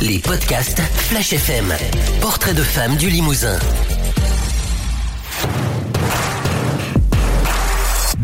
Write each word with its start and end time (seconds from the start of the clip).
Les 0.00 0.18
podcasts 0.18 0.80
Flash 0.80 1.32
FM. 1.32 1.74
Portrait 2.20 2.54
de 2.54 2.62
femmes 2.62 2.96
du 2.96 3.08
Limousin. 3.08 3.58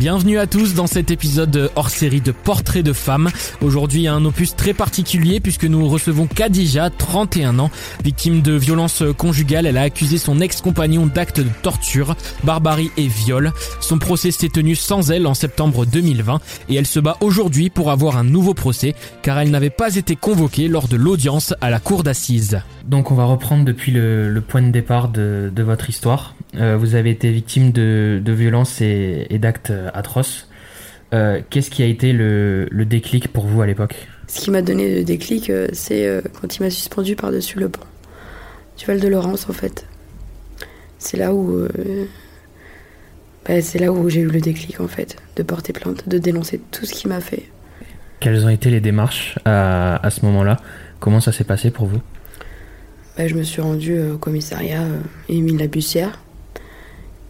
Bienvenue 0.03 0.37
à 0.37 0.47
tous 0.47 0.73
dans 0.73 0.85
cet 0.85 1.11
épisode 1.11 1.71
hors 1.77 1.89
série 1.89 2.19
de 2.19 2.33
Portraits 2.33 2.83
de 2.83 2.91
femmes. 2.91 3.29
Aujourd'hui 3.61 4.05
un 4.09 4.25
opus 4.25 4.53
très 4.53 4.73
particulier 4.73 5.39
puisque 5.39 5.63
nous 5.63 5.87
recevons 5.87 6.27
Khadija, 6.27 6.89
31 6.89 7.57
ans, 7.59 7.71
victime 8.03 8.41
de 8.41 8.51
violences 8.51 9.01
conjugales. 9.17 9.65
Elle 9.65 9.77
a 9.77 9.83
accusé 9.83 10.17
son 10.17 10.41
ex-compagnon 10.41 11.05
d'actes 11.05 11.39
de 11.39 11.47
torture, 11.61 12.17
barbarie 12.43 12.91
et 12.97 13.07
viol. 13.07 13.53
Son 13.79 13.97
procès 13.97 14.31
s'est 14.31 14.49
tenu 14.49 14.75
sans 14.75 15.09
elle 15.09 15.25
en 15.25 15.33
septembre 15.33 15.85
2020 15.85 16.41
et 16.67 16.75
elle 16.75 16.85
se 16.85 16.99
bat 16.99 17.15
aujourd'hui 17.21 17.69
pour 17.69 17.89
avoir 17.89 18.17
un 18.17 18.25
nouveau 18.25 18.53
procès 18.53 18.95
car 19.21 19.39
elle 19.39 19.51
n'avait 19.51 19.69
pas 19.69 19.95
été 19.95 20.17
convoquée 20.17 20.67
lors 20.67 20.89
de 20.89 20.97
l'audience 20.97 21.53
à 21.61 21.69
la 21.69 21.79
cour 21.79 22.03
d'assises. 22.03 22.59
Donc 22.83 23.09
on 23.11 23.15
va 23.15 23.23
reprendre 23.23 23.63
depuis 23.63 23.93
le, 23.93 24.43
point 24.45 24.61
de 24.61 24.69
départ 24.69 25.07
de, 25.07 25.49
votre 25.59 25.89
histoire. 25.89 26.35
Euh, 26.57 26.75
vous 26.75 26.95
avez 26.95 27.09
été 27.09 27.31
victime 27.31 27.71
de, 27.71 28.21
violences 28.27 28.81
et, 28.81 29.27
et 29.29 29.39
d'actes 29.39 29.71
atroce. 29.93 30.47
Euh, 31.13 31.41
qu'est-ce 31.49 31.69
qui 31.69 31.83
a 31.83 31.85
été 31.85 32.11
le, 32.11 32.67
déclic 32.85 33.31
pour 33.31 33.45
vous 33.45 33.61
à 33.61 33.67
l'époque? 33.67 34.07
Ce 34.27 34.41
qui 34.41 34.51
m'a 34.51 34.61
donné 34.61 34.95
le 34.95 35.03
déclic, 35.03 35.49
euh, 35.49 35.67
c'est 35.71 36.07
euh, 36.07 36.21
quand 36.41 36.55
il 36.57 36.63
m'a 36.63 36.69
suspendu 36.69 37.15
par-dessus 37.15 37.59
le 37.59 37.69
pont 37.69 37.85
du 38.77 38.85
Val 38.85 38.99
de 38.99 39.07
Laurence, 39.07 39.47
en 39.49 39.53
fait. 39.53 39.85
C'est 40.97 41.17
là 41.17 41.33
où. 41.33 41.67
Bah, 43.45 43.61
c'est 43.61 43.77
là 43.77 43.91
où 43.91 44.09
j'ai 44.09 44.21
eu 44.21 44.27
le 44.27 44.39
déclic, 44.39 44.79
en 44.79 44.87
fait, 44.87 45.17
de 45.35 45.43
porter 45.43 45.73
plainte, 45.73 46.07
de 46.09 46.17
dénoncer 46.17 46.59
tout 46.71 46.85
ce 46.85 46.93
qu'il 46.93 47.09
m'a 47.09 47.19
fait. 47.19 47.43
Quelles 48.19 48.45
ont 48.45 48.49
été 48.49 48.71
les 48.71 48.79
démarches 48.79 49.37
à, 49.45 50.03
à 50.03 50.09
ce 50.09 50.25
moment-là? 50.25 50.59
Comment 50.99 51.19
ça 51.19 51.31
s'est 51.31 51.43
passé 51.43 51.69
pour 51.69 51.85
vous? 51.85 52.01
Bah, 53.17 53.27
Je 53.27 53.35
me 53.35 53.43
suis 53.43 53.61
rendue 53.61 53.99
au 53.99 54.17
commissariat 54.17 54.87
Émile 55.29 55.57
Labussière 55.57 56.19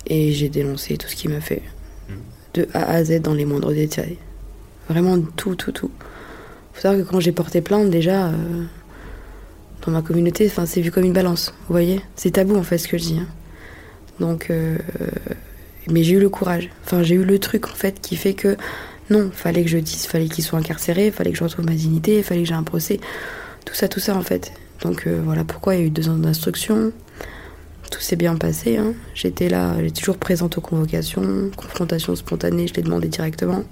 et 0.08 0.32
j'ai 0.32 0.48
dénoncé 0.50 0.98
tout 0.98 1.08
ce 1.08 1.16
qu'il 1.16 1.32
m'a 1.32 1.42
fait 1.42 1.64
de 2.54 2.68
A 2.74 2.92
à 2.92 3.04
Z 3.04 3.22
dans 3.22 3.34
les 3.34 3.46
moindres 3.46 3.74
détails. 3.74 4.18
Vraiment 4.90 5.20
tout, 5.36 5.56
tout, 5.56 5.72
tout. 5.72 5.92
Faut 6.74 6.82
savoir 6.82 7.04
que 7.04 7.10
quand 7.10 7.20
j'ai 7.20 7.32
porté 7.32 7.62
plainte, 7.62 7.90
déjà, 7.90 8.28
euh, 8.28 8.64
dans 9.86 9.92
ma 9.92 10.02
communauté, 10.02 10.52
c'est 10.66 10.82
vu 10.82 10.92
comme 10.92 11.06
une 11.06 11.14
balance. 11.14 11.54
Vous 11.68 11.74
voyez 11.74 12.02
C'est 12.16 12.32
tabou, 12.32 12.56
en 12.56 12.64
fait, 12.64 12.78
ce 12.78 12.88
que 12.88 12.98
je 12.98 13.04
dis. 13.04 13.20
Hein. 13.20 13.28
Donc, 14.20 14.50
euh, 14.50 14.78
mais 15.90 16.04
j'ai 16.04 16.14
eu 16.14 16.20
le 16.20 16.30
courage. 16.30 16.70
Enfin, 16.86 17.04
j'ai 17.04 17.16
eu 17.16 17.24
le 17.24 17.40
truc, 17.40 17.68
en 17.68 17.74
fait, 17.74 18.00
qui 18.02 18.16
fait 18.16 18.34
que 18.34 18.58
non, 19.10 19.30
fallait 19.32 19.64
que 19.64 19.70
je 19.70 19.78
dise, 19.78 20.06
fallait 20.06 20.28
qu'il 20.28 20.44
soit 20.44 20.60
incarcéré, 20.60 21.12
fallait 21.12 21.32
que 21.32 21.38
je 21.38 21.44
retrouve 21.44 21.66
ma 21.66 21.74
dignité, 21.74 22.24
fallait 22.24 22.44
que 22.44 22.48
j'ai 22.48 22.54
un 22.54 22.64
procès. 22.64 23.00
Tout 23.66 23.74
ça, 23.76 23.88
tout 23.88 24.00
ça, 24.00 24.16
en 24.16 24.22
fait. 24.22 24.54
Donc, 24.82 25.08
euh, 25.08 25.22
voilà 25.24 25.44
pourquoi 25.44 25.76
il 25.76 25.82
y 25.82 25.84
a 25.84 25.86
eu 25.86 25.90
deux 25.90 26.10
ans 26.10 26.18
d'instruction 26.18 26.92
tout 27.94 28.02
s'est 28.02 28.16
bien 28.16 28.36
passé. 28.36 28.78
Hein. 28.78 28.94
J'étais 29.14 29.50
là, 29.50 29.76
j'étais 29.80 30.00
toujours 30.00 30.18
présente 30.18 30.58
aux 30.58 30.62
convocations, 30.62 31.52
confrontation 31.56 32.16
spontanée, 32.16 32.68
je 32.68 32.74
l'ai 32.74 32.82
demandé 32.82 33.08
directement. 33.08 33.64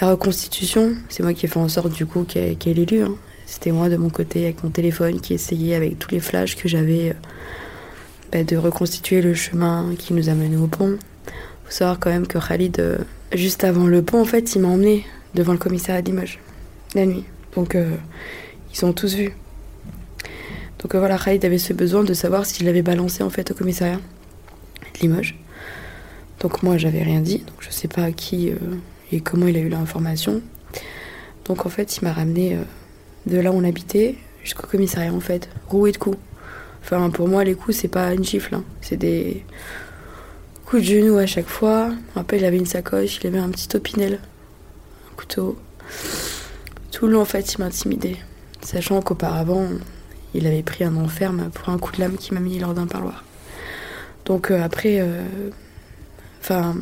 La 0.00 0.10
reconstitution, 0.10 0.94
c'est 1.08 1.24
moi 1.24 1.34
qui 1.34 1.46
ai 1.46 1.48
fait 1.48 1.58
en 1.58 1.68
sorte 1.68 1.92
du 1.92 2.06
coup 2.06 2.22
qu'elle 2.22 2.56
qu 2.56 2.70
ait 2.70 2.74
lieu. 2.74 3.02
Hein. 3.02 3.16
C'était 3.46 3.72
moi 3.72 3.88
de 3.88 3.96
mon 3.96 4.10
côté 4.10 4.44
avec 4.44 4.62
mon 4.62 4.70
téléphone 4.70 5.20
qui 5.20 5.34
essayait 5.34 5.74
avec 5.74 5.98
tous 5.98 6.12
les 6.12 6.20
flashs 6.20 6.54
que 6.54 6.68
j'avais 6.68 7.10
euh, 7.10 7.14
bah, 8.30 8.44
de 8.44 8.56
reconstituer 8.56 9.22
le 9.22 9.34
chemin 9.34 9.92
qui 9.98 10.14
nous 10.14 10.28
a 10.28 10.34
menés 10.34 10.56
au 10.56 10.68
pont. 10.68 10.96
Faut 11.64 11.72
savoir 11.72 11.98
quand 11.98 12.10
même 12.10 12.28
que 12.28 12.38
Khalid, 12.38 12.78
euh, 12.78 12.98
juste 13.32 13.64
avant 13.64 13.88
le 13.88 14.02
pont, 14.02 14.20
en 14.20 14.24
fait, 14.24 14.54
il 14.54 14.62
m'a 14.62 14.68
emmené 14.68 15.04
devant 15.34 15.52
le 15.52 15.58
commissariat 15.58 16.00
de 16.00 16.10
Limoges 16.10 16.38
la 16.94 17.06
nuit. 17.06 17.24
Donc 17.56 17.74
euh, 17.74 17.96
ils 18.72 18.84
ont 18.84 18.92
tous 18.92 19.16
vu. 19.16 19.32
Donc 20.82 20.94
euh, 20.94 20.98
voilà, 20.98 21.18
Khalid 21.18 21.44
avait 21.44 21.58
ce 21.58 21.72
besoin 21.72 22.04
de 22.04 22.14
savoir 22.14 22.46
s'il 22.46 22.66
l'avait 22.66 22.82
balancé 22.82 23.22
en 23.22 23.30
fait 23.30 23.50
au 23.50 23.54
commissariat 23.54 23.96
de 23.98 25.00
Limoges. 25.00 25.38
Donc 26.40 26.62
moi 26.62 26.78
j'avais 26.78 27.02
rien 27.02 27.20
dit, 27.20 27.38
donc 27.38 27.56
je 27.60 27.70
sais 27.70 27.88
pas 27.88 28.04
à 28.04 28.12
qui 28.12 28.50
euh, 28.50 28.56
et 29.12 29.20
comment 29.20 29.46
il 29.46 29.56
a 29.56 29.60
eu 29.60 29.68
l'information. 29.68 30.40
Donc 31.44 31.66
en 31.66 31.68
fait 31.68 31.98
il 31.98 32.04
m'a 32.04 32.12
ramené 32.12 32.54
euh, 32.54 32.62
de 33.26 33.38
là 33.38 33.52
où 33.52 33.56
on 33.56 33.64
habitait 33.64 34.16
jusqu'au 34.42 34.66
commissariat 34.66 35.12
en 35.12 35.20
fait, 35.20 35.50
roué 35.68 35.92
de 35.92 35.98
coups. 35.98 36.18
Enfin 36.82 37.10
pour 37.10 37.28
moi 37.28 37.44
les 37.44 37.54
coups 37.54 37.76
c'est 37.76 37.88
pas 37.88 38.14
une 38.14 38.24
gifle, 38.24 38.54
hein. 38.54 38.64
c'est 38.80 38.96
des 38.96 39.44
coups 40.64 40.80
de 40.82 40.86
genoux 40.86 41.18
à 41.18 41.26
chaque 41.26 41.48
fois. 41.48 41.90
Après 42.16 42.38
il 42.38 42.44
avait 42.46 42.56
une 42.56 42.64
sacoche, 42.64 43.18
il 43.22 43.26
avait 43.26 43.38
un 43.38 43.50
petit 43.50 43.68
opinel, 43.76 44.14
un 44.14 45.16
couteau. 45.16 45.58
Tout 46.90 47.06
le 47.06 47.12
long 47.12 47.20
en 47.20 47.26
fait 47.26 47.52
il 47.52 47.60
m'intimidait, 47.60 48.16
sachant 48.62 49.02
qu'auparavant 49.02 49.68
il 50.34 50.46
avait 50.46 50.62
pris 50.62 50.84
un 50.84 50.96
enferme 50.96 51.50
pour 51.50 51.68
un 51.68 51.78
coup 51.78 51.92
de 51.92 52.00
lame 52.00 52.16
qui 52.16 52.34
m'a 52.34 52.40
mis 52.40 52.58
lors 52.58 52.74
d'un 52.74 52.86
parloir. 52.86 53.24
Donc 54.24 54.50
euh, 54.50 54.62
après, 54.62 55.00
euh, 55.00 55.22
enfin, 56.40 56.74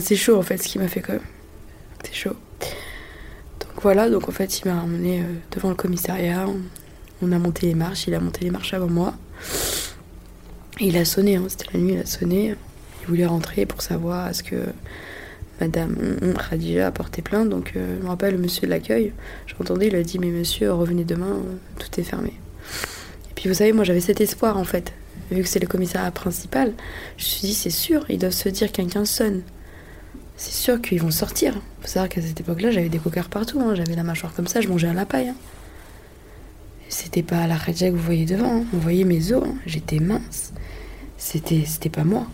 c'est 0.00 0.16
chaud 0.16 0.36
en 0.36 0.42
fait 0.42 0.58
ce 0.58 0.68
qui 0.68 0.78
m'a 0.78 0.88
fait 0.88 1.00
quand 1.00 1.14
même. 1.14 1.22
C'est 2.04 2.14
chaud. 2.14 2.36
Donc 3.60 3.82
voilà, 3.82 4.08
donc 4.08 4.28
en 4.28 4.32
fait 4.32 4.60
il 4.60 4.68
m'a 4.68 4.80
emmené 4.80 5.20
euh, 5.20 5.24
devant 5.52 5.68
le 5.70 5.74
commissariat, 5.74 6.46
on, 7.22 7.32
a 7.32 7.38
monté 7.38 7.66
les 7.66 7.74
marches, 7.74 8.06
il 8.06 8.14
a 8.14 8.20
monté 8.20 8.44
les 8.44 8.50
marches 8.50 8.74
avant 8.74 8.88
moi. 8.88 9.14
il 10.80 10.96
a 10.96 11.04
sonné, 11.04 11.36
hein, 11.36 11.44
c'était 11.48 11.66
la 11.72 11.80
nuit, 11.80 11.94
il 11.94 12.00
a 12.00 12.06
sonné. 12.06 12.54
Il 13.02 13.08
voulait 13.08 13.26
rentrer 13.26 13.66
pour 13.66 13.82
savoir 13.82 14.28
est-ce 14.28 14.42
que 14.42 14.56
Madame 15.60 15.96
Khadija 16.36 16.88
a 16.88 16.90
porté 16.90 17.22
plainte, 17.22 17.48
donc 17.48 17.72
je 17.74 18.02
me 18.02 18.08
rappelle 18.08 18.34
le 18.34 18.40
monsieur 18.40 18.66
de 18.66 18.70
l'accueil, 18.70 19.12
j'entendais, 19.46 19.86
il 19.86 19.94
a 19.94 20.02
dit 20.02 20.18
mais 20.18 20.30
monsieur 20.30 20.72
revenez 20.72 21.04
demain, 21.04 21.40
tout 21.78 22.00
est 22.00 22.04
fermé. 22.04 22.34
Et 23.30 23.34
puis 23.34 23.48
vous 23.48 23.54
savez, 23.54 23.72
moi 23.72 23.84
j'avais 23.84 24.00
cet 24.00 24.20
espoir 24.20 24.56
en 24.56 24.64
fait. 24.64 24.92
Vu 25.30 25.42
que 25.42 25.48
c'est 25.48 25.58
le 25.58 25.66
commissariat 25.66 26.10
principal, 26.10 26.72
je 27.16 27.24
me 27.24 27.28
suis 27.28 27.40
dit 27.48 27.54
c'est 27.54 27.70
sûr, 27.70 28.04
ils 28.08 28.18
doivent 28.18 28.32
se 28.32 28.48
dire 28.48 28.70
quelqu'un 28.70 29.04
sonne. 29.04 29.42
C'est 30.36 30.52
sûr 30.52 30.80
qu'ils 30.82 31.00
vont 31.00 31.10
sortir. 31.10 31.54
Faut 31.80 31.88
savoir 31.88 32.08
qu'à 32.08 32.20
cette 32.20 32.38
époque-là, 32.40 32.70
j'avais 32.70 32.90
des 32.90 32.98
cocards 32.98 33.30
partout. 33.30 33.58
Hein. 33.60 33.74
J'avais 33.74 33.96
la 33.96 34.02
mâchoire 34.02 34.34
comme 34.34 34.46
ça, 34.46 34.60
je 34.60 34.68
mangeais 34.68 34.88
à 34.88 34.92
la 34.92 35.06
paille. 35.06 35.30
Hein. 35.30 35.36
C'était 36.88 37.22
pas 37.22 37.46
la 37.46 37.56
Khadija 37.56 37.88
que 37.88 37.94
vous 37.94 38.02
voyez 38.02 38.26
devant. 38.26 38.58
Hein. 38.58 38.64
Vous 38.72 38.80
voyez 38.80 39.04
mes 39.04 39.32
os. 39.32 39.48
J'étais 39.64 39.98
mince. 39.98 40.52
C'était, 41.16 41.64
c'était 41.66 41.88
pas 41.88 42.04
moi. 42.04 42.26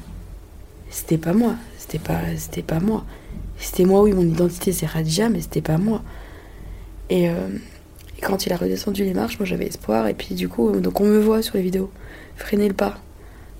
C'était 0.91 1.16
pas 1.16 1.32
moi. 1.32 1.54
C'était 1.78 2.00
pas, 2.00 2.21
c'était 2.37 2.62
pas 2.62 2.81
moi. 2.81 3.04
C'était 3.59 3.84
moi, 3.84 4.03
oui, 4.03 4.12
mon 4.12 4.22
identité 4.22 4.72
c'est 4.72 4.87
Khadija, 4.87 5.28
mais 5.28 5.41
c'était 5.41 5.62
pas 5.62 5.78
moi. 5.78 6.03
Et 7.09 7.28
euh, 7.28 7.48
quand 8.22 8.47
il 8.47 8.53
a 8.53 8.56
redescendu 8.56 9.05
les 9.05 9.15
marches, 9.15 9.38
moi 9.38 9.47
j'avais 9.47 9.66
espoir. 9.66 10.06
Et 10.06 10.15
puis 10.15 10.34
du 10.34 10.49
coup, 10.49 10.71
donc 10.81 11.00
on 11.00 11.05
me 11.05 11.19
voit 11.19 11.43
sur 11.43 11.56
les 11.56 11.62
vidéos 11.62 11.91
freiner 12.37 12.69
le 12.69 12.75
pas. 12.75 12.99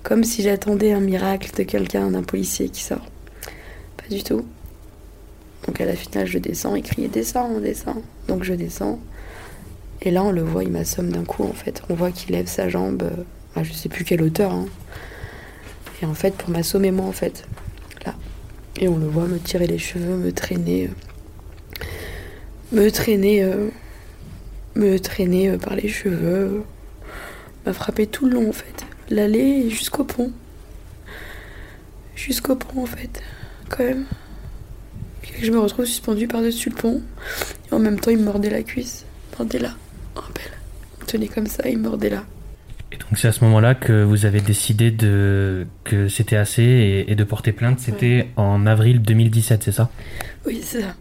Comme 0.01 0.23
si 0.23 0.41
j'attendais 0.41 0.91
un 0.91 0.99
miracle 0.99 1.51
de 1.55 1.63
quelqu'un, 1.63 2.11
d'un 2.11 2.23
policier 2.23 2.69
qui 2.69 2.81
sort. 2.81 3.05
Pas 3.97 4.09
du 4.09 4.23
tout. 4.23 4.45
Donc 5.65 5.79
à 5.79 5.85
la 5.85 5.95
finale, 5.95 6.27
je 6.27 6.39
descends, 6.39 6.75
il 6.75 6.83
criait 6.83 7.07
descend, 7.07 7.51
on 7.55 7.59
descend. 7.59 8.01
Donc 8.27 8.43
je 8.43 8.53
descends. 8.53 8.99
Et 10.01 10.11
là, 10.11 10.23
on 10.23 10.31
le 10.31 10.41
voit, 10.41 10.63
il 10.63 10.71
m'assomme 10.71 11.09
d'un 11.09 11.23
coup 11.23 11.43
en 11.43 11.53
fait. 11.53 11.81
On 11.89 11.93
voit 11.93 12.11
qu'il 12.11 12.31
lève 12.31 12.47
sa 12.47 12.67
jambe 12.67 13.03
euh, 13.03 13.23
à 13.55 13.63
je 13.63 13.71
sais 13.71 13.87
plus 13.87 14.03
quelle 14.03 14.21
hauteur. 14.21 14.51
Hein. 14.51 14.65
Et 16.01 16.05
en 16.05 16.13
fait, 16.13 16.33
pour 16.35 16.49
m'assommer 16.49 16.91
moi 16.91 17.05
en 17.05 17.13
fait. 17.13 17.47
Là. 18.05 18.13
Et 18.77 18.89
on 18.89 18.97
le 18.97 19.07
voit 19.07 19.27
me 19.27 19.39
tirer 19.39 19.67
les 19.67 19.77
cheveux, 19.77 20.17
me 20.17 20.33
traîner. 20.33 20.89
Euh, 20.89 21.85
me 22.73 22.89
traîner. 22.89 23.43
Euh, 23.43 23.69
me 24.75 24.97
traîner 24.99 25.49
euh, 25.49 25.57
par 25.57 25.75
les 25.75 25.87
cheveux, 25.87 26.63
m'a 27.65 27.73
frappé 27.73 28.07
tout 28.07 28.25
le 28.25 28.33
long 28.33 28.49
en 28.49 28.53
fait, 28.53 28.85
l'allée 29.09 29.69
jusqu'au 29.69 30.03
pont. 30.03 30.31
Jusqu'au 32.15 32.55
pont 32.55 32.83
en 32.83 32.85
fait, 32.85 33.21
quand 33.69 33.83
même. 33.83 34.05
je 35.41 35.51
me 35.51 35.59
retrouve 35.59 35.85
suspendue 35.85 36.27
par-dessus 36.27 36.69
le 36.69 36.75
pont, 36.75 37.01
et 37.69 37.73
en 37.73 37.79
même 37.79 37.99
temps 37.99 38.11
il 38.11 38.17
me 38.17 38.25
mordait 38.25 38.49
la 38.49 38.63
cuisse, 38.63 39.05
il 39.31 39.37
mordait 39.37 39.59
là, 39.59 39.75
en 40.15 40.21
rappelle. 40.21 40.51
Il 40.97 41.01
me 41.01 41.07
tenait 41.07 41.27
comme 41.27 41.47
ça, 41.47 41.67
il 41.67 41.77
me 41.77 41.83
mordait 41.83 42.09
là. 42.09 42.23
Et 42.93 42.97
donc 42.97 43.17
c'est 43.17 43.27
à 43.27 43.31
ce 43.31 43.43
moment-là 43.45 43.73
que 43.73 44.03
vous 44.03 44.25
avez 44.25 44.39
décidé 44.39 44.91
de 44.91 45.65
que 45.83 46.07
c'était 46.07 46.35
assez 46.35 47.05
et, 47.07 47.15
de 47.15 47.23
porter 47.23 47.51
plainte. 47.51 47.79
C'était 47.79 48.27
en 48.35 48.67
avril 48.67 49.01
2017, 49.01 49.63
c'est 49.63 49.71
ça? 49.71 49.89
Oui, 50.45 50.61
c'est 50.63 50.81
ça. 50.81 50.95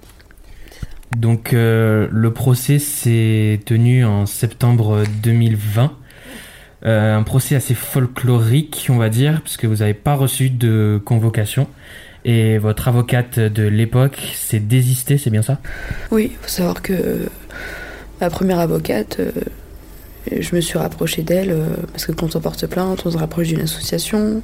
Donc 1.16 1.52
euh, 1.52 2.08
le 2.10 2.32
procès 2.32 2.78
s'est 2.78 3.60
tenu 3.64 4.04
en 4.04 4.26
septembre 4.26 5.04
2020. 5.22 5.92
Euh, 6.84 7.16
un 7.16 7.22
procès 7.22 7.54
assez 7.54 7.74
folklorique, 7.74 8.86
on 8.90 8.96
va 8.96 9.08
dire, 9.08 9.40
puisque 9.42 9.66
vous 9.66 9.76
n'avez 9.76 9.94
pas 9.94 10.14
reçu 10.14 10.50
de 10.50 11.00
convocation. 11.04 11.68
Et 12.24 12.58
votre 12.58 12.88
avocate 12.88 13.38
de 13.38 13.64
l'époque 13.64 14.32
s'est 14.34 14.60
désistée, 14.60 15.18
c'est 15.18 15.30
bien 15.30 15.42
ça? 15.42 15.58
Oui, 16.10 16.30
il 16.32 16.36
faut 16.40 16.48
savoir 16.48 16.82
que 16.82 17.28
ma 18.20 18.30
première 18.30 18.60
avocate, 18.60 19.18
euh, 19.20 19.32
je 20.40 20.54
me 20.54 20.60
suis 20.60 20.78
rapprochée 20.78 21.22
d'elle, 21.22 21.56
parce 21.92 22.06
que 22.06 22.12
quand 22.12 22.36
on 22.36 22.40
porte 22.40 22.66
plainte, 22.66 23.02
on 23.04 23.10
se 23.10 23.18
rapproche 23.18 23.48
d'une 23.48 23.62
association. 23.62 24.42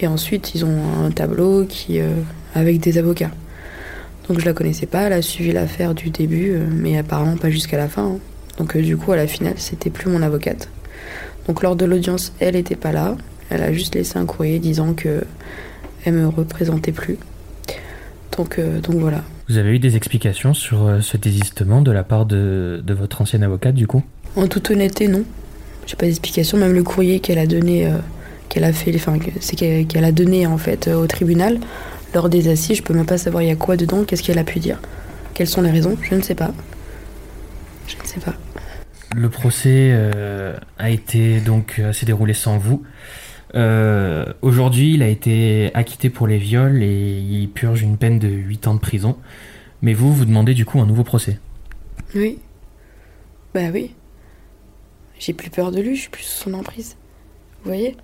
Et 0.00 0.06
ensuite, 0.06 0.54
ils 0.54 0.64
ont 0.64 1.04
un 1.04 1.10
tableau 1.10 1.64
qui, 1.64 2.00
avec 2.54 2.80
des 2.80 2.96
avocats. 2.98 3.30
Donc 4.28 4.40
je 4.40 4.44
la 4.44 4.52
connaissais 4.52 4.86
pas, 4.86 5.02
elle 5.02 5.12
a 5.12 5.22
suivi 5.22 5.52
l'affaire 5.52 5.94
du 5.94 6.10
début, 6.10 6.50
euh, 6.50 6.66
mais 6.68 6.98
apparemment 6.98 7.36
pas 7.36 7.50
jusqu'à 7.50 7.76
la 7.76 7.88
fin. 7.88 8.04
Hein. 8.04 8.18
Donc 8.58 8.76
du 8.76 8.96
coup, 8.96 9.12
à 9.12 9.16
la 9.16 9.26
finale, 9.26 9.54
c'était 9.56 9.90
plus 9.90 10.10
mon 10.10 10.22
avocate. 10.22 10.68
Donc 11.46 11.62
lors 11.62 11.76
de 11.76 11.84
l'audience, 11.84 12.32
elle 12.40 12.54
n'était 12.54 12.74
pas 12.74 12.90
là. 12.90 13.16
Elle 13.50 13.62
a 13.62 13.72
juste 13.72 13.94
laissé 13.94 14.18
un 14.18 14.26
courrier 14.26 14.58
disant 14.58 14.94
que 14.94 15.22
elle 16.04 16.14
me 16.14 16.26
représentait 16.26 16.92
plus. 16.92 17.18
Donc, 18.36 18.60
donc 18.82 18.96
voilà. 18.96 19.22
Vous 19.48 19.56
avez 19.56 19.70
eu 19.70 19.78
des 19.78 19.96
explications 19.96 20.54
sur 20.54 20.98
ce 21.00 21.16
désistement 21.16 21.80
de 21.80 21.92
la 21.92 22.02
part 22.02 22.26
de, 22.26 22.82
de 22.84 22.94
votre 22.94 23.22
ancienne 23.22 23.44
avocate 23.44 23.74
du 23.74 23.86
coup? 23.86 24.02
En 24.34 24.46
toute 24.48 24.70
honnêteté, 24.70 25.06
non. 25.08 25.22
J'ai 25.86 25.96
pas 25.96 26.06
d'explication. 26.06 26.58
Même 26.58 26.72
le 26.72 26.82
courrier 26.82 27.20
qu'elle 27.20 27.38
a 27.38 27.46
donné, 27.46 27.90
qu'elle 28.48 28.64
a 28.64 28.72
fait, 28.72 28.92
enfin, 28.96 29.16
c'est 29.40 29.56
qu'elle 29.56 30.04
a 30.04 30.12
donné 30.12 30.46
en 30.46 30.58
fait 30.58 30.88
au 30.88 31.06
tribunal 31.06 31.58
lors 32.14 32.28
des 32.28 32.48
assises. 32.48 32.78
Je 32.78 32.82
peux 32.82 32.94
même 32.94 33.06
pas 33.06 33.18
savoir 33.18 33.42
il 33.42 33.48
y 33.48 33.52
a 33.52 33.56
quoi 33.56 33.76
dedans, 33.76 34.04
qu'est-ce 34.04 34.22
qu'elle 34.22 34.38
a 34.38 34.44
pu 34.44 34.58
dire, 34.58 34.80
quelles 35.34 35.48
sont 35.48 35.62
les 35.62 35.70
raisons. 35.70 35.96
Je 36.02 36.14
ne 36.14 36.22
sais 36.22 36.34
pas. 36.34 36.52
Je 37.86 37.96
ne 38.02 38.06
sais 38.06 38.20
pas. 38.20 38.34
Le 39.14 39.30
procès 39.30 39.90
euh, 39.92 40.56
a 40.78 40.90
été 40.90 41.40
donc 41.40 41.78
euh, 41.78 41.92
s'est 41.92 42.06
déroulé 42.06 42.34
sans 42.34 42.58
vous. 42.58 42.82
Euh, 43.54 44.26
aujourd'hui, 44.42 44.94
il 44.94 45.02
a 45.02 45.08
été 45.08 45.70
acquitté 45.74 46.10
pour 46.10 46.26
les 46.26 46.38
viols 46.38 46.82
et 46.82 47.18
il 47.18 47.48
purge 47.48 47.82
une 47.82 47.96
peine 47.96 48.18
de 48.18 48.28
8 48.28 48.66
ans 48.66 48.74
de 48.74 48.80
prison. 48.80 49.16
Mais 49.82 49.94
vous, 49.94 50.12
vous 50.12 50.24
demandez 50.24 50.54
du 50.54 50.64
coup 50.64 50.80
un 50.80 50.86
nouveau 50.86 51.04
procès. 51.04 51.38
Oui. 52.14 52.38
Bah 53.54 53.70
oui. 53.72 53.94
J'ai 55.18 55.32
plus 55.32 55.50
peur 55.50 55.70
de 55.70 55.80
lui, 55.80 55.96
je 55.96 56.02
suis 56.02 56.10
plus 56.10 56.24
sous 56.24 56.44
son 56.44 56.54
emprise. 56.54 56.96
Vous 57.62 57.70
voyez? 57.70 57.96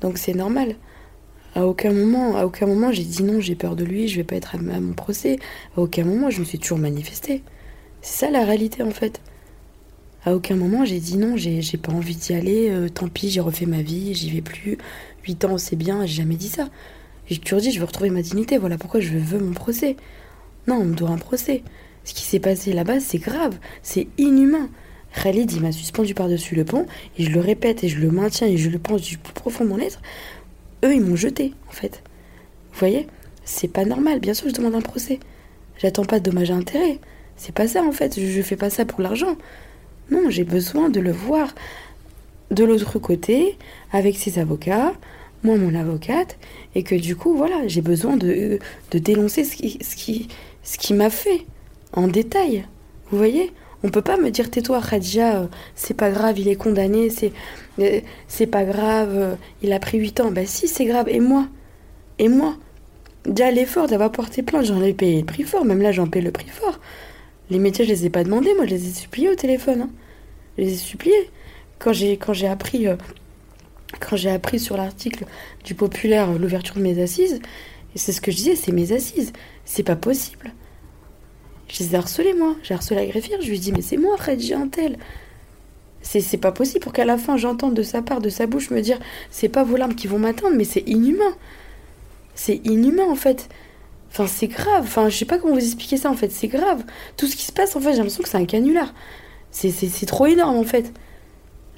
Donc 0.00 0.18
c'est 0.18 0.34
normal. 0.34 0.74
À 1.54 1.66
aucun 1.66 1.92
moment, 1.92 2.36
à 2.36 2.44
aucun 2.44 2.66
moment 2.66 2.92
j'ai 2.92 3.04
dit 3.04 3.22
non, 3.22 3.40
j'ai 3.40 3.54
peur 3.54 3.74
de 3.74 3.84
lui, 3.84 4.08
je 4.08 4.16
vais 4.16 4.24
pas 4.24 4.36
être 4.36 4.54
à, 4.54 4.58
mon 4.58 4.92
procès. 4.92 5.38
À 5.76 5.80
aucun 5.80 6.04
moment, 6.04 6.30
je 6.30 6.40
me 6.40 6.44
suis 6.44 6.58
toujours 6.58 6.78
manifestée. 6.78 7.42
C'est 8.02 8.26
ça 8.26 8.30
la 8.30 8.44
réalité 8.44 8.82
en 8.82 8.90
fait. 8.90 9.20
À 10.24 10.34
aucun 10.34 10.56
moment 10.56 10.84
j'ai 10.84 11.00
dit 11.00 11.16
non, 11.16 11.36
j'ai 11.36 11.62
pas 11.78 11.92
envie 11.92 12.16
d'y 12.16 12.34
aller, 12.34 12.68
euh, 12.70 12.88
tant 12.88 13.08
pis, 13.08 13.30
j'ai 13.30 13.40
refait 13.40 13.66
ma 13.66 13.82
vie, 13.82 14.14
j'y 14.14 14.30
vais 14.30 14.42
plus. 14.42 14.78
Huit 15.24 15.44
ans, 15.44 15.58
c'est 15.58 15.76
bien, 15.76 16.06
j'ai 16.06 16.22
jamais 16.22 16.36
dit 16.36 16.48
ça. 16.48 16.68
J'ai 17.26 17.38
toujours 17.38 17.60
dit 17.60 17.72
je 17.72 17.78
veux 17.80 17.86
retrouver 17.86 18.10
ma 18.10 18.22
dignité, 18.22 18.58
voilà 18.58 18.78
pourquoi 18.78 19.00
je 19.00 19.16
veux 19.16 19.38
mon 19.38 19.52
procès. 19.52 19.96
Non, 20.66 20.76
on 20.76 20.84
me 20.84 20.94
doit 20.94 21.10
un 21.10 21.18
procès. 21.18 21.62
Ce 22.04 22.14
qui 22.14 22.22
s'est 22.22 22.40
passé 22.40 22.72
là-bas, 22.72 23.00
c'est 23.00 23.18
grave, 23.18 23.58
c'est 23.82 24.06
inhumain. 24.18 24.68
Khalid, 25.14 25.50
il 25.52 25.62
m'a 25.62 25.72
suspendu 25.72 26.14
par-dessus 26.14 26.54
le 26.54 26.64
pont, 26.64 26.86
et 27.16 27.24
je 27.24 27.30
le 27.30 27.40
répète, 27.40 27.82
et 27.84 27.88
je 27.88 27.98
le 27.98 28.10
maintiens, 28.10 28.46
et 28.46 28.56
je 28.56 28.70
le 28.70 28.78
pense 28.78 29.02
du 29.02 29.18
plus 29.18 29.32
profond 29.32 29.64
de 29.64 29.70
mon 29.70 29.78
être 29.78 30.00
eux, 30.84 30.94
ils 30.94 31.00
m'ont 31.00 31.16
jeté, 31.16 31.54
en 31.68 31.72
fait. 31.72 32.02
Vous 32.72 32.78
voyez? 32.78 33.06
C'est 33.44 33.68
pas 33.68 33.84
normal. 33.84 34.20
Bien 34.20 34.34
sûr, 34.34 34.48
je 34.48 34.54
demande 34.54 34.74
un 34.74 34.80
procès. 34.80 35.18
J'attends 35.78 36.04
pas 36.04 36.20
de 36.20 36.30
dommages 36.30 36.50
à 36.50 36.54
intérêt. 36.54 36.98
C'est 37.36 37.54
pas 37.54 37.68
ça, 37.68 37.82
en 37.82 37.92
fait. 37.92 38.20
Je, 38.20 38.42
fais 38.42 38.56
pas 38.56 38.70
ça 38.70 38.84
pour 38.84 39.00
l'argent. 39.00 39.36
Non, 40.10 40.30
j'ai 40.30 40.44
besoin 40.44 40.88
de 40.88 41.00
le 41.00 41.12
voir 41.12 41.54
de 42.50 42.64
l'autre 42.64 42.98
côté, 42.98 43.58
avec 43.92 44.16
ses 44.16 44.38
avocats, 44.38 44.92
moi, 45.42 45.56
mon 45.56 45.74
avocate, 45.74 46.38
et 46.74 46.82
que 46.82 46.94
du 46.94 47.14
coup, 47.14 47.36
voilà, 47.36 47.66
j'ai 47.68 47.82
besoin 47.82 48.16
de, 48.16 48.58
de 48.90 48.98
dénoncer 48.98 49.44
ce 49.44 49.56
qui, 49.56 49.78
ce 49.82 49.96
qui, 49.96 50.28
ce 50.62 50.78
qui 50.78 50.94
m'a 50.94 51.10
fait, 51.10 51.44
en 51.92 52.08
détail. 52.08 52.66
Vous 53.10 53.18
voyez? 53.18 53.52
On 53.84 53.90
peut 53.90 54.02
pas 54.02 54.16
me 54.16 54.30
dire 54.30 54.50
tais-toi, 54.50 54.80
Khadija, 54.80 55.42
euh, 55.42 55.46
c'est 55.74 55.94
pas 55.94 56.10
grave, 56.10 56.38
il 56.38 56.48
est 56.48 56.56
condamné, 56.56 57.10
c'est 57.10 57.32
euh, 57.78 58.00
c'est 58.26 58.46
pas 58.46 58.64
grave, 58.64 59.12
euh, 59.14 59.34
il 59.62 59.72
a 59.72 59.78
pris 59.78 59.98
8 59.98 60.20
ans. 60.20 60.30
Bah 60.32 60.46
si, 60.46 60.66
c'est 60.68 60.84
grave. 60.84 61.08
Et 61.08 61.20
moi? 61.20 61.46
Et 62.18 62.28
moi? 62.28 62.56
Déjà 63.26 63.50
l'effort 63.50 63.86
d'avoir 63.86 64.10
porté 64.10 64.42
plainte, 64.42 64.64
j'en 64.66 64.82
ai 64.82 64.94
payé 64.94 65.20
le 65.20 65.26
prix 65.26 65.44
fort, 65.44 65.64
même 65.64 65.82
là 65.82 65.92
j'en 65.92 66.06
paye 66.08 66.22
le 66.22 66.32
prix 66.32 66.48
fort. 66.48 66.80
Les 67.50 67.58
métiers, 67.58 67.84
je 67.84 67.90
les 67.90 68.06
ai 68.06 68.10
pas 68.10 68.24
demandés, 68.24 68.54
moi 68.54 68.66
je 68.66 68.70
les 68.70 68.88
ai 68.88 68.92
suppliés 68.92 69.30
au 69.30 69.34
téléphone. 69.34 69.82
Hein. 69.82 69.90
Je 70.56 70.64
les 70.64 70.72
ai 70.74 70.76
suppliés. 70.76 71.30
Quand 71.78 71.92
j'ai 71.92 72.18
appris 72.48 72.86
quand 74.00 74.16
j'ai 74.16 74.30
appris 74.30 74.58
sur 74.58 74.76
l'article 74.76 75.24
du 75.64 75.74
populaire 75.74 76.32
l'ouverture 76.32 76.74
de 76.74 76.80
mes 76.80 77.00
assises, 77.00 77.40
c'est 77.94 78.12
ce 78.12 78.20
que 78.20 78.30
je 78.30 78.36
disais, 78.36 78.56
c'est 78.56 78.72
mes 78.72 78.92
assises. 78.92 79.32
C'est 79.64 79.82
pas 79.82 79.96
possible. 79.96 80.52
Je 81.68 81.82
les 81.82 81.94
ai 81.94 81.98
harcelés, 81.98 82.34
moi. 82.34 82.56
J'ai 82.62 82.74
harcelé 82.74 83.00
la 83.00 83.06
greffière. 83.06 83.40
Je 83.40 83.48
lui 83.48 83.56
ai 83.56 83.60
dit, 83.60 83.72
mais 83.72 83.82
c'est 83.82 83.96
moi, 83.96 84.16
Fred, 84.16 84.40
j'ai 84.40 84.54
un 84.54 84.68
tel. 84.68 84.98
C'est 86.02 86.38
pas 86.38 86.52
possible 86.52 86.80
pour 86.80 86.92
qu'à 86.92 87.04
la 87.04 87.18
fin, 87.18 87.36
j'entende 87.36 87.74
de 87.74 87.82
sa 87.82 88.00
part, 88.00 88.20
de 88.20 88.30
sa 88.30 88.46
bouche, 88.46 88.70
me 88.70 88.80
dire, 88.80 88.98
c'est 89.30 89.48
pas 89.48 89.64
vos 89.64 89.76
larmes 89.76 89.94
qui 89.94 90.06
vont 90.06 90.18
m'atteindre, 90.18 90.56
mais 90.56 90.64
c'est 90.64 90.84
inhumain. 90.86 91.36
C'est 92.34 92.60
inhumain, 92.64 93.04
en 93.04 93.14
fait. 93.14 93.48
Enfin, 94.10 94.26
c'est 94.26 94.46
grave. 94.46 94.84
Enfin, 94.84 95.10
je 95.10 95.16
sais 95.16 95.26
pas 95.26 95.38
comment 95.38 95.54
vous 95.54 95.64
expliquer 95.64 95.98
ça, 95.98 96.10
en 96.10 96.14
fait. 96.14 96.30
C'est 96.30 96.48
grave. 96.48 96.84
Tout 97.16 97.26
ce 97.26 97.36
qui 97.36 97.44
se 97.44 97.52
passe, 97.52 97.76
en 97.76 97.80
fait, 97.80 97.90
j'ai 97.90 97.98
l'impression 97.98 98.22
que 98.22 98.28
c'est 98.28 98.38
un 98.38 98.46
canular. 98.46 98.94
C'est 99.50 100.06
trop 100.06 100.26
énorme, 100.26 100.56
en 100.56 100.64
fait. 100.64 100.92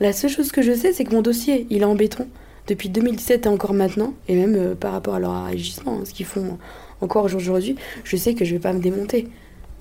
La 0.01 0.13
seule 0.13 0.31
chose 0.31 0.53
que 0.53 0.63
je 0.63 0.73
sais, 0.73 0.93
c'est 0.93 1.05
que 1.05 1.15
mon 1.15 1.23
dossier, 1.23 1.67
il 1.71 1.83
est 1.83 1.85
en 1.85 1.95
béton. 1.95 2.29
Depuis 2.67 2.89
2017 2.89 3.47
et 3.47 3.49
encore 3.49 3.75
maintenant, 3.75 4.15
et 4.29 4.37
même 4.37 4.55
euh, 4.55 4.75
par 4.75 4.93
rapport 4.93 5.15
à 5.15 5.19
leur 5.19 5.33
agissement, 5.33 5.99
hein, 6.01 6.05
ce 6.05 6.15
qu'ils 6.15 6.27
font 6.27 6.59
encore 7.01 7.25
aujourd'hui, 7.25 7.75
je 8.05 8.17
sais 8.17 8.35
que 8.35 8.45
je 8.45 8.53
vais 8.55 8.61
pas 8.61 8.73
me 8.73 8.81
démonter. 8.81 9.29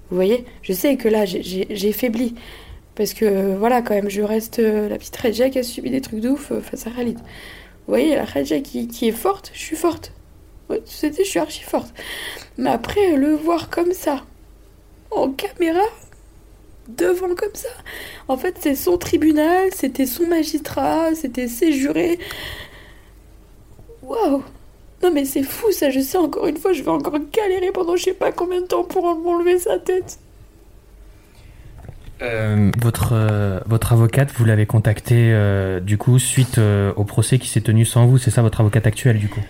Vous 0.10 0.16
voyez 0.16 0.46
Je 0.62 0.74
sais 0.74 0.98
que 0.98 1.08
là, 1.08 1.26
j'ai 1.26 1.92
faibli. 1.94 2.36
Parce 2.96 3.14
que, 3.14 3.56
voilà, 3.56 3.82
quand 3.82 3.94
même, 3.94 4.10
je 4.10 4.22
reste 4.22 4.60
euh, 4.60 4.90
la 4.90 4.98
petite 4.98 5.16
Redja 5.16 5.50
qui 5.50 5.60
a 5.60 5.64
subi 5.64 5.90
des 5.90 6.02
trucs 6.02 6.20
de 6.20 6.30
ouf 6.30 6.52
euh, 6.52 6.60
face 6.60 6.86
à 6.86 6.92
Khalid. 6.92 7.18
Vous 7.18 7.24
voyez, 7.88 8.16
la 8.16 8.26
Redja 8.26 8.60
qui, 8.60 8.90
qui, 8.90 9.08
est 9.08 9.14
forte, 9.14 9.52
je 9.54 9.60
suis 9.60 9.78
forte. 9.78 10.12
Ouais, 10.70 10.82
je 10.86 11.24
suis 11.24 11.40
archi 11.40 11.64
forte. 11.64 11.94
Mais 12.58 12.70
après, 12.70 13.16
le 13.16 13.36
voir 13.36 13.70
comme 13.70 13.94
ça, 13.94 14.26
en 15.12 15.30
caméra, 15.32 15.86
devant 16.90 17.34
comme 17.36 17.56
ça, 17.56 17.70
en 18.28 18.36
fait, 18.36 18.58
c'est 18.60 18.76
son 18.76 18.98
tribunal, 18.98 19.70
c'était 19.74 20.06
son 20.06 20.28
magistrat, 20.28 21.16
c'était 21.16 21.48
ses 21.48 21.72
jurés. 21.72 22.20
Waouh 24.04 24.44
non 25.02 25.12
mais 25.14 25.26
c'est 25.26 25.44
fou 25.44 25.72
ça, 25.72 25.90
je 25.90 26.00
sais 26.00 26.18
encore 26.18 26.48
une 26.48 26.58
fois, 26.58 26.74
je 26.74 26.84
vais 26.84 26.92
encore 26.92 27.18
galérer 27.32 27.72
pendant 27.72 27.96
je 27.96 28.06
sais 28.06 28.14
pas 28.14 28.32
combien 28.32 28.62
de 28.62 28.68
temps 28.68 28.84
pour 28.84 29.04
m'enlever 29.16 29.60
sa 29.60 29.80
tête. 29.80 30.20
Euh, 32.22 32.70
votre, 32.82 33.14
euh, 33.14 33.60
votre 33.66 33.94
avocate, 33.94 34.30
vous 34.36 34.44
l'avez 34.44 34.66
contactée 34.66 35.32
euh, 35.32 35.80
du 35.80 35.98
coup 35.98 36.20
suite 36.20 36.60
au 36.60 37.04
procès 37.06 37.40
qui 37.40 37.48
s'est 37.48 37.62
tenu 37.62 37.86
sans 37.86 38.08
vous, 38.08 38.18
c'est 38.18 38.32
ça 38.32 38.42
votre 38.42 38.60
avocate 38.60 38.88
actuelle 38.88 39.20
du 39.20 39.30
coup? 39.30 39.42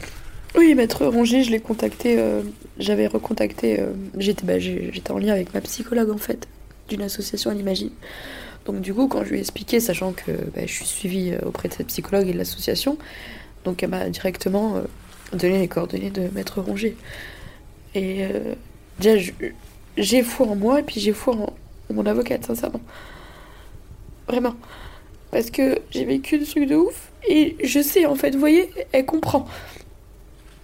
Oui, 0.56 0.75
maître 0.75 1.06
Rongier, 1.06 1.44
je 1.44 1.51
l'ai 1.51 1.60
contacté, 1.60 2.19
j'avais 2.78 3.07
recontacté, 3.07 3.84
j'étais 4.18 4.46
bah, 4.46 4.60
j'étais 4.60 5.12
en 5.12 5.18
lien 5.18 5.34
avec 5.34 5.54
ma 5.54 5.62
psychologue 5.62 6.10
en 6.10 6.18
fait, 6.18 6.48
d'une 6.90 7.01
association 7.01 7.51
à 7.51 7.54
l'imagine. 7.54 7.92
Donc 8.66 8.81
du 8.81 8.94
coup, 8.94 9.07
quand 9.07 9.24
je 9.24 9.30
lui 9.30 9.38
ai 9.38 9.42
expliqué, 9.42 9.80
sachant 9.80 10.12
que 10.12 10.31
bah, 10.56 10.62
je 10.66 10.72
suis 10.72 10.86
suivie 10.86 11.34
auprès 11.46 11.70
de 11.70 11.74
cette 11.74 11.88
psychologue 11.88 12.27
et 12.27 12.34
de 12.34 12.38
l'association, 12.38 12.98
donc 13.63 13.82
elle 13.84 13.89
m'a 13.89 14.10
directement 14.10 14.82
donner 15.33 15.59
les 15.59 15.67
coordonnées 15.67 16.09
de 16.09 16.29
Maître 16.33 16.62
Rongier. 16.62 16.95
Et 17.95 18.25
euh, 18.25 18.55
déjà, 19.00 19.31
j'ai 19.98 20.24
foi 20.24 20.48
en 20.48 20.55
moi 20.55 20.79
et 20.79 20.83
puis 20.83 21.00
j'ai 21.00 21.13
foi 21.13 21.36
en, 21.36 21.53
mon 21.93 22.05
avocate, 22.05 22.45
sincèrement. 22.45 22.81
Vraiment. 24.27 24.55
Parce 25.31 25.51
que 25.51 25.79
j'ai 25.91 26.05
vécu 26.05 26.38
des 26.38 26.45
trucs 26.45 26.67
de 26.67 26.75
ouf 26.75 27.12
et 27.27 27.55
je 27.63 27.81
sais, 27.81 28.05
en 28.05 28.15
fait, 28.15 28.31
vous 28.31 28.39
voyez, 28.39 28.69
elle 28.91 29.05
comprend. 29.05 29.45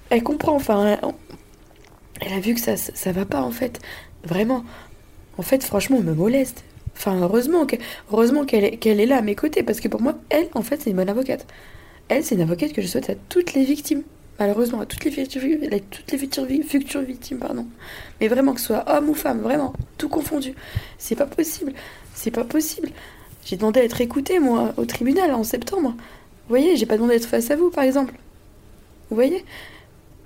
Elle 0.09 0.23
comprend, 0.23 0.55
enfin, 0.55 0.97
elle, 2.21 2.33
a 2.33 2.39
vu 2.39 2.53
que 2.53 2.61
ça, 2.61 2.77
ça, 2.77 3.11
va 3.11 3.25
pas, 3.25 3.41
en 3.41 3.51
fait. 3.51 3.79
Vraiment. 4.23 4.63
En 5.37 5.41
fait, 5.41 5.63
franchement, 5.63 5.97
on 5.97 6.03
me 6.03 6.13
moleste. 6.13 6.63
Enfin, 6.95 7.19
heureusement 7.19 7.65
qu'elle 7.65 7.81
heureusement 8.11 8.45
est, 8.45 8.85
est 8.85 9.05
là 9.05 9.17
à 9.17 9.21
mes 9.21 9.35
côtés, 9.35 9.63
parce 9.63 9.79
que 9.79 9.87
pour 9.87 10.01
moi, 10.01 10.15
elle, 10.29 10.47
en 10.53 10.61
fait, 10.61 10.81
c'est 10.81 10.91
une 10.91 10.95
bonne 10.95 11.09
avocate. 11.09 11.45
Elle, 12.07 12.23
c'est 12.23 12.35
une 12.35 12.41
avocate 12.41 12.71
que 12.71 12.81
je 12.81 12.87
souhaite 12.87 13.09
à 13.09 13.15
toutes 13.29 13.53
les 13.53 13.65
victimes 13.65 14.03
malheureusement 14.39 14.81
à 14.81 14.85
toutes 14.85 15.05
les 15.05 15.11
futures, 15.11 17.01
victimes, 17.01 17.39
pardon. 17.39 17.65
Mais 18.19 18.27
vraiment 18.27 18.53
que 18.53 18.59
ce 18.59 18.67
soit 18.67 18.85
homme 18.87 19.09
ou 19.09 19.13
femme, 19.13 19.41
vraiment, 19.41 19.73
tout 19.97 20.09
confondu. 20.09 20.53
C'est 20.97 21.15
pas 21.15 21.25
possible. 21.25 21.73
C'est 22.13 22.31
pas 22.31 22.43
possible. 22.43 22.89
J'ai 23.45 23.57
demandé 23.57 23.79
à 23.79 23.83
être 23.83 24.01
écoutée, 24.01 24.39
moi, 24.39 24.73
au 24.77 24.85
tribunal 24.85 25.33
en 25.33 25.43
septembre. 25.43 25.89
Vous 25.89 26.49
voyez, 26.49 26.75
j'ai 26.75 26.85
pas 26.85 26.95
demandé 26.95 27.15
d'être 27.15 27.27
face 27.27 27.51
à 27.51 27.55
vous, 27.55 27.69
par 27.69 27.83
exemple. 27.83 28.13
Vous 29.09 29.15
voyez? 29.15 29.45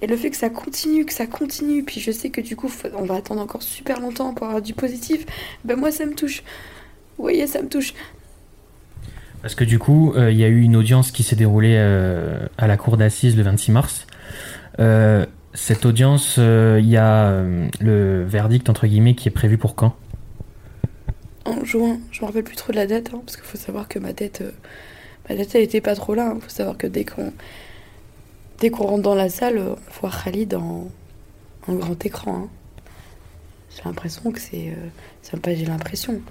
Et 0.02 0.08
le 0.08 0.16
fait 0.16 0.30
que 0.30 0.38
ça 0.38 0.50
continue, 0.50 1.06
que 1.06 1.14
ça 1.14 1.28
continue, 1.28 1.84
puis 1.84 2.00
je 2.00 2.12
sais 2.12 2.30
que 2.30 2.40
du 2.40 2.56
coup, 2.56 2.72
on 2.96 3.04
va 3.04 3.16
attendre 3.16 3.42
encore 3.42 3.64
super 3.64 4.00
longtemps 4.00 4.34
pour 4.34 4.48
avoir 4.48 4.62
du 4.62 4.74
positif, 4.74 5.26
ben 5.66 5.76
moi, 5.76 5.92
ça 5.92 6.06
me 6.06 6.14
touche. 6.16 6.42
Vous 7.18 7.24
voyez, 7.24 7.48
ça 7.48 7.62
me 7.62 7.68
touche. 7.68 7.94
Parce 9.42 9.56
que 9.56 9.64
du 9.64 9.80
coup, 9.80 10.14
euh, 10.16 10.32
il 10.32 10.38
y 10.38 10.44
a 10.44 10.48
eu 10.48 10.62
une 10.62 10.76
audience 10.76 11.12
qui 11.12 11.24
s'est 11.24 11.36
déroulée 11.36 11.76
euh, 11.78 12.46
à 12.58 12.68
la 12.68 12.78
cour 12.78 12.98
d'assises 12.98 13.38
le 13.38 13.44
26 13.44 13.72
mars. 13.72 14.08
Euh, 14.80 15.26
cette 15.54 15.86
audience, 15.86 16.38
il 16.38 16.86
y 16.86 16.98
a 16.98 17.44
le 17.80 18.24
verdict 18.24 18.70
entre 18.70 18.86
guillemets 18.86 19.16
qui 19.16 19.28
est 19.28 19.32
prévu 19.32 19.58
pour 19.58 19.76
quand? 19.76 19.96
En 21.46 21.64
juin. 21.66 21.98
Je 22.12 22.22
me 22.22 22.28
rappelle 22.28 22.44
plus 22.44 22.56
trop 22.56 22.72
de 22.72 22.78
la 22.78 22.86
date, 22.86 23.10
hein, 23.14 23.22
parce 23.26 23.36
qu'il 23.36 23.46
faut 23.46 23.58
savoir 23.58 23.88
que 23.88 23.98
ma 23.98 24.14
date, 24.14 24.44
ma 25.28 25.36
date, 25.36 25.56
elle 25.56 25.64
était 25.64 25.82
pas 25.82 25.96
trop 25.96 26.14
là. 26.14 26.32
Il 26.32 26.38
hein. 26.38 26.40
faut 26.42 26.50
savoir 26.50 26.78
que 26.78 26.86
dès 26.86 27.04
qu'on, 27.04 27.34
dès 28.60 28.70
qu'on 28.70 28.84
rentre 28.84 29.04
dans 29.04 29.16
la 29.16 29.30
salle, 29.30 29.60
on 29.60 29.78
voit 30.00 30.12
Khalid 30.24 30.54
en, 30.54 30.88
en 31.68 31.74
grand 31.74 32.06
écran. 32.06 32.44
Hein. 32.44 32.50
J'ai 33.76 33.84
l'impression 33.86 34.32
que 34.32 34.40
c'est, 34.40 34.76
c'est 35.24 35.40
pas 35.42 35.56
j'ai 35.56 35.66
l'impression 35.66 36.22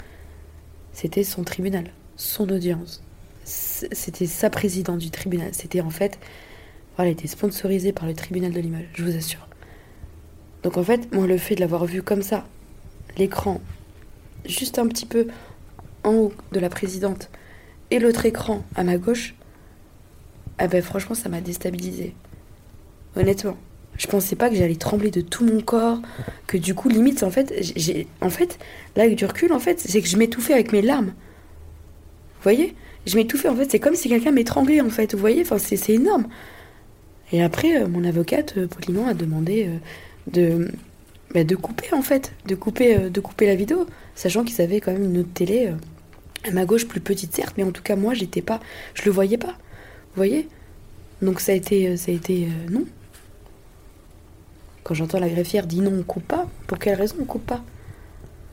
c'était 0.98 1.22
son 1.22 1.44
tribunal, 1.44 1.84
son 2.18 2.50
audience. 2.50 3.02
C'était 3.44 4.26
sa 4.26 4.50
présidente 4.50 4.98
du 4.98 5.10
tribunal. 5.10 5.48
C'était 5.52 5.80
en 5.80 5.88
fait, 5.88 6.18
voilà, 6.96 7.10
elle 7.10 7.16
était 7.16 7.28
sponsorisée 7.28 7.92
par 7.92 8.06
le 8.06 8.12
tribunal 8.12 8.52
de 8.52 8.60
Limoges, 8.60 8.88
je 8.92 9.04
vous 9.04 9.16
assure. 9.16 9.48
Donc 10.62 10.76
en 10.76 10.84
fait, 10.84 11.10
moi, 11.14 11.26
le 11.26 11.38
fait 11.38 11.54
de 11.54 11.60
l'avoir 11.60 11.86
vu 11.86 12.02
comme 12.02 12.22
ça, 12.22 12.44
l'écran, 13.16 13.62
juste 14.44 14.78
un 14.78 14.86
petit 14.86 15.06
peu 15.06 15.28
en 16.04 16.12
haut 16.12 16.32
de 16.52 16.60
la 16.60 16.68
présidente, 16.68 17.30
et 17.90 17.98
l'autre 17.98 18.26
écran 18.26 18.64
à 18.74 18.84
ma 18.84 18.98
gauche, 18.98 19.34
ah 20.58 20.66
ben 20.66 20.82
franchement, 20.82 21.14
ça 21.14 21.30
m'a 21.30 21.40
déstabilisé. 21.40 22.14
Honnêtement. 23.16 23.56
Je 23.96 24.06
pensais 24.06 24.36
pas 24.36 24.48
que 24.48 24.54
j'allais 24.54 24.76
trembler 24.76 25.10
de 25.10 25.20
tout 25.20 25.44
mon 25.44 25.60
corps, 25.60 26.00
que 26.46 26.56
du 26.56 26.74
coup, 26.74 26.88
limite, 26.88 27.22
en 27.22 27.30
fait, 27.30 27.52
j'ai, 27.60 28.06
en 28.20 28.30
fait, 28.30 28.58
là, 28.94 29.04
avec 29.04 29.16
du 29.16 29.24
recul, 29.24 29.52
en 29.52 29.58
fait, 29.58 29.80
c'est 29.80 30.00
que 30.02 30.06
je 30.06 30.16
m'étouffais 30.16 30.52
avec 30.52 30.72
mes 30.72 30.82
larmes. 30.82 31.14
Vous 32.38 32.44
voyez? 32.44 32.74
Je 33.06 33.16
m'étouffais, 33.16 33.48
en 33.48 33.56
fait, 33.56 33.70
c'est 33.70 33.78
comme 33.80 33.94
si 33.94 34.08
quelqu'un 34.08 34.30
m'étranglait, 34.30 34.80
en 34.80 34.90
fait, 34.90 35.14
vous 35.14 35.20
voyez? 35.20 35.42
Enfin, 35.42 35.58
c'est, 35.58 35.88
énorme. 35.92 36.28
Et 37.32 37.42
après, 37.42 37.82
euh, 37.82 37.88
mon 37.88 38.04
avocate, 38.04 38.54
euh, 38.56 38.66
poliment, 38.68 39.08
a 39.08 39.14
demandé 39.14 39.66
euh, 39.66 39.78
de, 40.30 40.70
bah, 41.34 41.42
de 41.42 41.56
couper, 41.56 41.92
en 41.92 42.02
fait, 42.02 42.32
de 42.46 42.54
couper, 42.54 43.10
de 43.10 43.20
couper 43.20 43.46
la 43.46 43.54
vidéo, 43.54 43.86
sachant 44.14 44.44
qu'ils 44.44 44.60
avaient 44.60 44.80
quand 44.80 44.92
même 44.92 45.04
une 45.04 45.18
autre 45.18 45.32
télé 45.34 45.72
à 46.46 46.50
ma 46.52 46.64
gauche, 46.64 46.86
plus 46.86 47.00
petite, 47.00 47.34
certes, 47.34 47.54
mais 47.56 47.64
en 47.64 47.72
tout 47.72 47.82
cas, 47.82 47.96
moi, 47.96 48.14
j'étais 48.14 48.42
pas, 48.42 48.60
je 48.94 49.02
le 49.04 49.10
voyais 49.10 49.38
pas. 49.38 49.56
Vous 50.14 50.16
voyez? 50.16 50.48
Donc 51.20 51.40
ça 51.40 51.52
a 51.52 51.54
été, 51.56 51.96
ça 51.96 52.12
a 52.12 52.14
été 52.14 52.46
non. 52.70 52.84
Quand 54.84 54.94
j'entends 54.94 55.18
la 55.18 55.28
greffière 55.28 55.66
dire 55.66 55.82
non, 55.82 55.92
on 55.98 56.02
coupe 56.04 56.26
pas, 56.26 56.48
pour 56.68 56.78
quelle 56.78 56.94
raison 56.94 57.16
on 57.20 57.24
coupe 57.24 57.44
pas? 57.44 57.64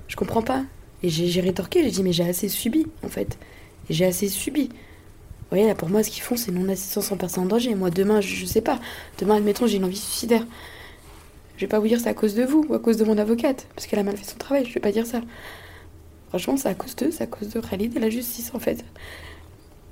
Je 0.08 0.16
comprends 0.16 0.42
pas. 0.42 0.64
Et 1.04 1.10
j'ai 1.10 1.42
rétorqué, 1.42 1.84
j'ai 1.84 1.92
dit 1.92 2.04
mais 2.04 2.12
j'ai 2.12 2.28
assez 2.28 2.50
subi 2.50 2.88
en 3.04 3.10
fait. 3.10 3.38
J'ai 3.90 4.06
assez 4.06 4.30
subi. 4.30 4.70
Vous 4.70 5.50
voyez, 5.52 5.68
là 5.68 5.76
pour 5.76 5.90
moi, 5.90 6.04
ce 6.04 6.10
qu'ils 6.10 6.24
font, 6.24 6.36
c'est 6.36 6.52
non-assistance 6.52 7.12
en 7.12 7.18
personne 7.18 7.44
en 7.44 7.48
danger. 7.48 7.76
Moi, 7.76 7.90
demain, 7.90 8.22
je, 8.22 8.36
je 8.36 8.46
sais 8.46 8.62
pas. 8.62 8.80
Demain, 9.20 9.36
admettons, 9.38 9.68
j'ai 9.68 9.78
une 9.78 9.86
envie 9.86 9.98
suicidaire. 9.98 10.46
Je 11.56 11.62
vais 11.62 11.68
pas 11.68 11.80
vous 11.80 11.88
dire 11.88 12.00
c'est 12.00 12.10
à 12.10 12.14
cause 12.14 12.36
de 12.36 12.44
vous 12.44 12.66
ou 12.68 12.74
à 12.74 12.80
cause 12.80 12.98
de 12.98 13.06
mon 13.06 13.18
avocate, 13.18 13.68
parce 13.76 13.88
qu'elle 13.88 14.00
a 14.00 14.04
mal 14.04 14.18
fait 14.18 14.26
son 14.26 14.38
travail, 14.38 14.66
je 14.66 14.74
vais 14.74 14.82
pas 14.82 14.92
dire 14.92 15.06
ça. 15.06 15.22
Franchement, 16.30 16.58
c'est 16.58 16.68
à 16.68 16.74
cause 16.74 16.96
d'eux, 16.98 17.12
c'est 17.12 17.24
à 17.24 17.28
cause 17.28 17.50
de 17.50 17.62
Khalid 17.62 17.96
et 17.96 18.00
la 18.00 18.10
justice 18.10 18.52
en 18.54 18.60
fait. 18.60 18.84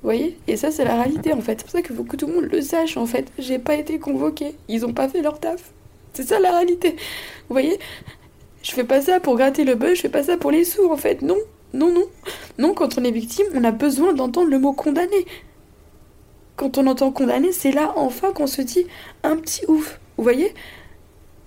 Vous 0.02 0.10
voyez? 0.10 0.38
Et 0.46 0.58
ça, 0.58 0.70
c'est 0.70 0.84
la 0.84 1.00
réalité 1.00 1.32
en 1.32 1.40
fait. 1.40 1.60
C'est 1.60 1.64
pour 1.64 1.70
ça 1.70 1.80
que 1.80 2.16
tout 2.16 2.26
le 2.26 2.34
monde 2.34 2.50
le 2.52 2.60
sache 2.60 2.98
en 2.98 3.06
fait. 3.06 3.32
J'ai 3.38 3.58
pas 3.58 3.76
été 3.76 3.98
convoquée. 3.98 4.54
Ils 4.68 4.84
ont 4.84 4.92
pas 4.92 5.08
fait 5.08 5.22
leur 5.22 5.40
taf. 5.40 5.72
C'est 6.12 6.28
ça 6.28 6.38
la 6.38 6.50
réalité. 6.50 6.90
Vous 7.48 7.54
voyez? 7.54 7.78
Je 8.62 8.72
fais 8.72 8.84
pas 8.84 9.00
ça 9.00 9.20
pour 9.20 9.36
gratter 9.36 9.64
le 9.64 9.74
buzz, 9.74 9.94
je 9.94 10.02
fais 10.02 10.08
pas 10.10 10.22
ça 10.22 10.36
pour 10.36 10.50
les 10.50 10.64
sous 10.64 10.90
en 10.90 10.96
fait. 10.98 11.22
Non, 11.22 11.38
non, 11.74 11.92
non. 11.92 12.06
Non, 12.58 12.72
quand 12.72 12.98
on 12.98 13.04
est 13.04 13.10
victime, 13.10 13.46
on 13.52 13.64
a 13.64 13.72
besoin 13.72 14.12
d'entendre 14.12 14.48
le 14.48 14.60
mot 14.60 14.72
condamné. 14.72 15.26
Quand 16.54 16.78
on 16.78 16.86
entend 16.86 17.10
condamné, 17.10 17.50
c'est 17.50 17.72
là 17.72 17.92
enfin 17.96 18.32
qu'on 18.32 18.46
se 18.46 18.62
dit 18.62 18.86
un 19.24 19.36
petit 19.36 19.66
ouf. 19.66 19.98
Vous 20.16 20.22
voyez? 20.22 20.54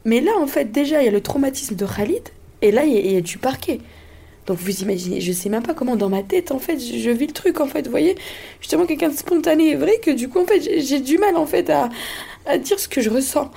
Mais 0.03 0.19
là, 0.19 0.33
en 0.37 0.45
fait, 0.45 0.65
déjà, 0.65 1.01
il 1.01 1.05
y 1.05 1.07
a 1.07 1.11
le 1.11 1.21
traumatisme 1.21 1.75
de 1.75 1.85
Khalid, 1.85 2.27
et 2.61 2.71
là, 2.71 2.83
il 2.83 3.13
y, 3.13 3.15
a, 3.15 3.21
du 3.21 3.37
parquet. 3.37 3.79
Donc 4.47 4.57
vous 4.57 4.81
imaginez, 4.81 5.21
je 5.21 5.31
sais 5.31 5.49
même 5.49 5.63
pas 5.63 5.73
comment 5.73 5.95
dans 5.95 6.09
ma 6.09 6.23
tête, 6.23 6.51
en 6.51 6.59
fait, 6.59 6.77
je, 6.77 7.09
vis 7.09 7.27
le 7.27 7.33
truc, 7.33 7.61
en 7.61 7.67
fait, 7.67 7.85
vous 7.85 7.91
voyez? 7.91 8.15
Justement, 8.59 8.85
quelqu'un 8.85 9.09
de 9.09 9.15
spontané 9.15 9.69
et 9.69 9.75
vrai 9.75 9.99
que 10.01 10.11
du 10.11 10.27
coup, 10.27 10.39
en 10.39 10.45
fait, 10.45 10.61
j'ai 10.81 10.99
du 10.99 11.17
mal, 11.17 11.37
en 11.37 11.45
fait, 11.45 11.69
à, 11.69 11.89
à 12.45 12.57
dire 12.57 12.79
ce 12.79 12.89
que 12.89 12.99
je 12.99 13.09
ressens. 13.09 13.49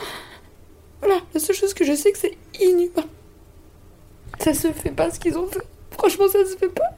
Voilà, 1.00 1.20
la 1.34 1.40
seule 1.40 1.56
chose 1.56 1.74
que 1.74 1.84
je 1.84 1.94
sais, 1.94 2.12
que 2.12 2.18
c'est 2.18 2.36
inhumain. 2.60 3.06
Ça 4.38 4.54
se 4.54 4.68
fait 4.68 4.90
pas 4.90 5.10
ce 5.10 5.18
qu'ils 5.18 5.36
ont 5.36 5.48
fait. 5.48 5.66
Franchement, 6.00 6.26
ça 6.28 6.38
se 6.50 6.56
fait 6.56 6.68
pas. 6.68 6.96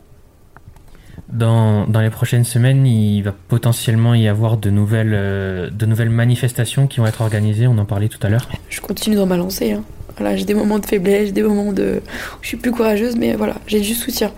Dans, 1.28 1.86
dans, 1.86 2.00
les 2.00 2.10
prochaines 2.10 2.44
semaines, 2.44 2.86
il 2.86 3.22
va 3.22 3.32
potentiellement 3.48 4.14
y 4.14 4.28
avoir 4.28 4.58
de 4.58 4.70
nouvelles, 4.70 5.14
euh, 5.14 5.70
de 5.70 5.86
nouvelles 5.86 6.10
manifestations 6.10 6.86
qui 6.86 7.00
vont 7.00 7.06
être 7.06 7.20
organisées. 7.20 7.66
On 7.66 7.78
en 7.78 7.84
parlait 7.84 8.08
tout 8.08 8.18
à 8.22 8.28
l'heure. 8.28 8.48
Je 8.68 8.80
continue 8.80 9.16
dans 9.16 9.26
ma 9.26 9.36
lancée. 9.36 9.72
Hein. 9.72 9.82
Voilà, 10.16 10.36
j'ai 10.36 10.44
des 10.44 10.54
moments 10.54 10.78
de 10.78 10.86
faiblesse, 10.86 11.26
j'ai 11.26 11.32
des 11.32 11.42
moments 11.42 11.72
de. 11.72 12.02
je 12.42 12.48
suis 12.48 12.56
plus 12.58 12.70
courageuse, 12.70 13.16
mais 13.16 13.34
voilà, 13.34 13.54
j'ai 13.66 13.80
du 13.80 13.94
soutien. 13.94 14.30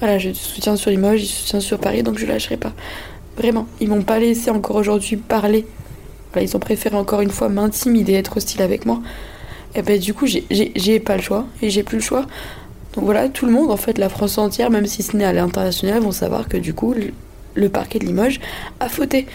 Voilà, 0.00 0.18
j'ai 0.18 0.32
du 0.32 0.38
soutien 0.38 0.74
sur 0.76 0.90
Limoges, 0.90 1.20
j'ai 1.20 1.26
du 1.26 1.32
soutien 1.32 1.60
sur 1.60 1.78
Paris, 1.78 2.02
donc 2.02 2.18
je 2.18 2.26
lâcherai 2.26 2.56
pas. 2.56 2.72
Vraiment, 3.36 3.66
ils 3.80 3.88
m'ont 3.88 4.02
pas 4.02 4.18
laissé 4.18 4.50
encore 4.50 4.76
aujourd'hui 4.76 5.16
parler 5.16 5.66
ils 6.40 6.56
ont 6.56 6.60
préféré 6.60 6.96
encore 6.96 7.20
une 7.20 7.30
fois 7.30 7.48
m'intimider, 7.48 8.14
être 8.14 8.36
hostile 8.36 8.62
avec 8.62 8.86
moi. 8.86 9.02
Et 9.74 9.82
ben 9.82 9.98
du 9.98 10.14
coup, 10.14 10.26
j'ai 10.26 11.00
pas 11.00 11.16
le 11.16 11.22
choix 11.22 11.46
et 11.60 11.70
j'ai 11.70 11.82
plus 11.82 11.98
le 11.98 12.02
choix. 12.02 12.26
Donc 12.94 13.04
voilà, 13.04 13.28
tout 13.28 13.46
le 13.46 13.52
monde, 13.52 13.70
en 13.70 13.76
fait, 13.76 13.98
la 13.98 14.08
France 14.08 14.36
entière, 14.38 14.70
même 14.70 14.86
si 14.86 15.02
ce 15.02 15.16
n'est 15.16 15.24
à 15.24 15.32
l'international, 15.32 16.02
vont 16.02 16.12
savoir 16.12 16.48
que 16.48 16.56
du 16.56 16.74
coup, 16.74 16.94
le, 17.54 17.68
parquet 17.68 17.98
de 17.98 18.04
Limoges 18.04 18.40
a 18.80 18.88
fauté. 18.88 19.26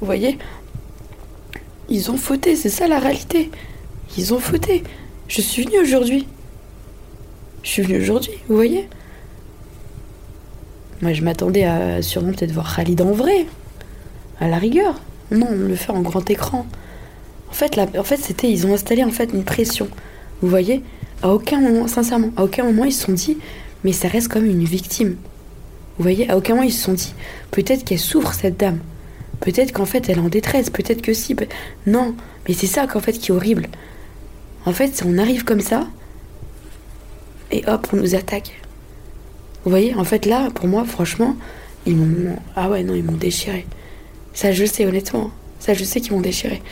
Vous 0.00 0.06
voyez? 0.06 0.38
Ils 1.88 2.10
ont 2.10 2.16
fauté, 2.16 2.54
c'est 2.54 2.68
ça 2.68 2.86
la 2.86 2.98
réalité. 2.98 3.50
Ils 4.16 4.32
ont 4.32 4.38
fauté. 4.38 4.84
Je 5.26 5.40
suis 5.40 5.64
venue 5.64 5.80
aujourd'hui. 5.80 6.26
Je 7.62 7.70
suis 7.70 7.82
venue 7.82 8.00
aujourd'hui, 8.00 8.32
vous 8.48 8.56
voyez? 8.56 8.88
Moi, 11.00 11.12
je 11.12 11.22
m'attendais 11.22 11.64
à 11.64 12.02
sûrement 12.02 12.32
peut-être 12.32 12.52
voir 12.52 12.74
Khalid 12.76 13.00
en 13.02 13.12
vrai. 13.12 13.46
À 14.40 14.48
la 14.48 14.58
rigueur. 14.58 15.00
Non, 15.32 15.48
on 15.50 15.68
le 15.68 15.74
fait 15.74 15.90
en 15.90 16.00
grand 16.00 16.28
écran. 16.30 16.66
En 17.50 17.52
fait, 17.52 17.78
en 17.78 18.04
fait 18.04 18.16
c'était, 18.16 18.50
ils 18.50 18.66
ont 18.66 18.74
installé 18.74 19.02
en 19.04 19.10
fait 19.10 19.30
une 19.32 19.44
pression. 19.44 19.88
Vous 20.40 20.48
voyez? 20.48 20.82
À 21.22 21.28
aucun 21.28 21.60
moment, 21.60 21.86
sincèrement, 21.86 22.30
à 22.36 22.44
aucun 22.44 22.64
moment 22.64 22.84
ils 22.84 22.92
se 22.92 23.06
sont 23.06 23.12
dit, 23.12 23.38
mais 23.84 23.92
ça 23.92 24.08
reste 24.08 24.28
comme 24.28 24.44
une 24.44 24.64
victime. 24.64 25.16
Vous 25.96 26.02
voyez 26.02 26.28
À 26.30 26.36
aucun 26.36 26.54
moment 26.54 26.66
ils 26.66 26.72
se 26.72 26.82
sont 26.82 26.94
dit, 26.94 27.14
peut-être 27.50 27.84
qu'elle 27.84 27.98
souffre 27.98 28.32
cette 28.32 28.58
dame. 28.58 28.80
Peut-être 29.40 29.72
qu'en 29.72 29.86
fait 29.86 30.08
elle 30.08 30.18
est 30.18 30.20
en 30.20 30.28
détresse. 30.28 30.70
Peut-être 30.70 31.02
que 31.02 31.12
si. 31.12 31.36
Non, 31.86 32.14
mais 32.46 32.54
c'est 32.54 32.66
ça 32.66 32.86
qu'en 32.86 33.00
fait 33.00 33.12
qui 33.12 33.32
est 33.32 33.34
horrible. 33.34 33.68
En 34.64 34.72
fait, 34.72 35.02
on 35.04 35.18
arrive 35.18 35.44
comme 35.44 35.60
ça 35.60 35.88
et 37.50 37.64
hop, 37.66 37.88
on 37.92 37.96
nous 37.96 38.14
attaque. 38.14 38.60
Vous 39.64 39.70
voyez 39.70 39.94
En 39.94 40.04
fait, 40.04 40.26
là, 40.26 40.50
pour 40.54 40.66
moi, 40.66 40.84
franchement, 40.84 41.36
ils 41.86 41.96
m'ont. 41.96 42.36
Ah 42.56 42.70
ouais, 42.70 42.82
non, 42.82 42.94
ils 42.94 43.04
m'ont 43.04 43.16
déchiré. 43.16 43.66
Ça, 44.32 44.52
je 44.52 44.64
sais, 44.64 44.86
honnêtement. 44.86 45.30
Ça, 45.58 45.74
je 45.74 45.84
sais 45.84 46.00
qu'ils 46.00 46.12
m'ont 46.12 46.20
déchiré. 46.20 46.62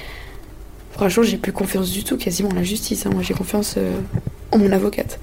Franchement, 0.92 1.22
j'ai 1.22 1.36
plus 1.36 1.52
confiance 1.52 1.90
du 1.90 2.04
tout 2.04 2.16
quasiment 2.16 2.48
en 2.50 2.54
la 2.54 2.62
justice. 2.62 3.06
Hein. 3.06 3.10
Moi, 3.12 3.22
j'ai 3.22 3.34
confiance 3.34 3.74
euh, 3.76 4.00
mon 4.58 4.72
avocate. 4.72 5.18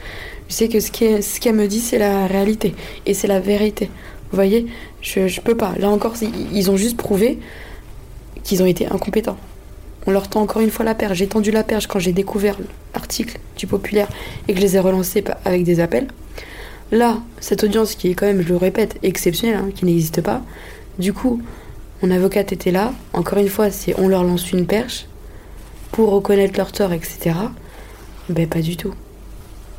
Je 0.49 0.53
sais 0.53 0.67
que 0.69 0.79
ce 0.79 0.91
qu'elle 1.39 1.55
me 1.55 1.67
dit, 1.67 1.79
c'est 1.79 1.97
la 1.97 2.27
réalité. 2.27 2.73
Et 3.05 3.13
c'est 3.13 3.27
la 3.27 3.39
vérité. 3.39 3.89
Vous 4.31 4.35
voyez, 4.35 4.67
je, 5.01 5.27
je 5.27 5.41
peux 5.41 5.55
pas. 5.55 5.73
Là 5.77 5.89
encore, 5.89 6.15
ils 6.53 6.71
ont 6.71 6.77
juste 6.77 6.97
prouvé 6.97 7.39
qu'ils 8.43 8.63
ont 8.63 8.65
été 8.65 8.87
incompétents. 8.87 9.37
On 10.05 10.11
leur 10.11 10.29
tend 10.29 10.41
encore 10.41 10.61
une 10.61 10.71
fois 10.71 10.85
la 10.85 10.95
perche. 10.95 11.17
J'ai 11.17 11.27
tendu 11.27 11.51
la 11.51 11.63
perche 11.63 11.87
quand 11.87 11.99
j'ai 11.99 12.13
découvert 12.13 12.57
l'article 12.93 13.39
du 13.57 13.67
Populaire 13.67 14.07
et 14.47 14.53
que 14.53 14.59
je 14.59 14.63
les 14.63 14.75
ai 14.77 14.79
relancés 14.79 15.23
avec 15.43 15.63
des 15.63 15.81
appels. 15.81 16.07
Là, 16.91 17.19
cette 17.41 17.65
audience 17.65 17.95
qui 17.95 18.09
est 18.09 18.13
quand 18.13 18.25
même, 18.25 18.41
je 18.41 18.47
le 18.47 18.55
répète, 18.55 18.97
exceptionnelle, 19.03 19.57
hein, 19.57 19.69
qui 19.75 19.83
n'existe 19.83 20.21
pas. 20.21 20.41
Du 20.97 21.11
coup, 21.11 21.41
mon 22.01 22.11
avocate 22.11 22.53
était 22.53 22.71
là. 22.71 22.93
Encore 23.11 23.39
une 23.39 23.49
fois, 23.49 23.69
c'est 23.69 23.99
on 23.99 24.07
leur 24.07 24.23
lance 24.23 24.51
une 24.51 24.65
perche 24.65 25.07
pour 25.91 26.11
reconnaître 26.11 26.57
leur 26.57 26.71
tort, 26.71 26.93
etc. 26.93 27.35
Ben 28.29 28.47
pas 28.47 28.61
du 28.61 28.77
tout. 28.77 28.93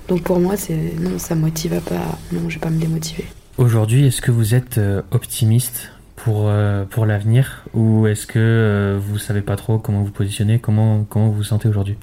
Donc 0.08 0.22
pour 0.22 0.40
moi, 0.40 0.56
c'est 0.56 0.94
non, 0.98 1.18
ça 1.18 1.34
motive 1.34 1.80
pas. 1.82 2.18
Non, 2.32 2.48
je 2.48 2.54
vais 2.54 2.60
pas 2.60 2.70
me 2.70 2.80
démotiver. 2.80 3.26
Aujourd'hui, 3.58 4.06
est-ce 4.06 4.22
que 4.22 4.30
vous 4.30 4.54
êtes 4.54 4.78
euh, 4.78 5.02
optimiste 5.10 5.92
pour, 6.16 6.44
euh, 6.46 6.84
pour 6.84 7.06
l'avenir 7.06 7.64
ou 7.74 8.06
est-ce 8.06 8.26
que 8.26 8.38
euh, 8.38 8.98
vous 9.00 9.18
savez 9.18 9.42
pas 9.42 9.56
trop 9.56 9.78
comment 9.78 10.02
vous 10.02 10.10
positionner 10.10 10.58
Comment, 10.58 11.04
comment 11.04 11.28
vous 11.28 11.34
vous 11.34 11.44
sentez 11.44 11.68
aujourd'hui? 11.68 11.96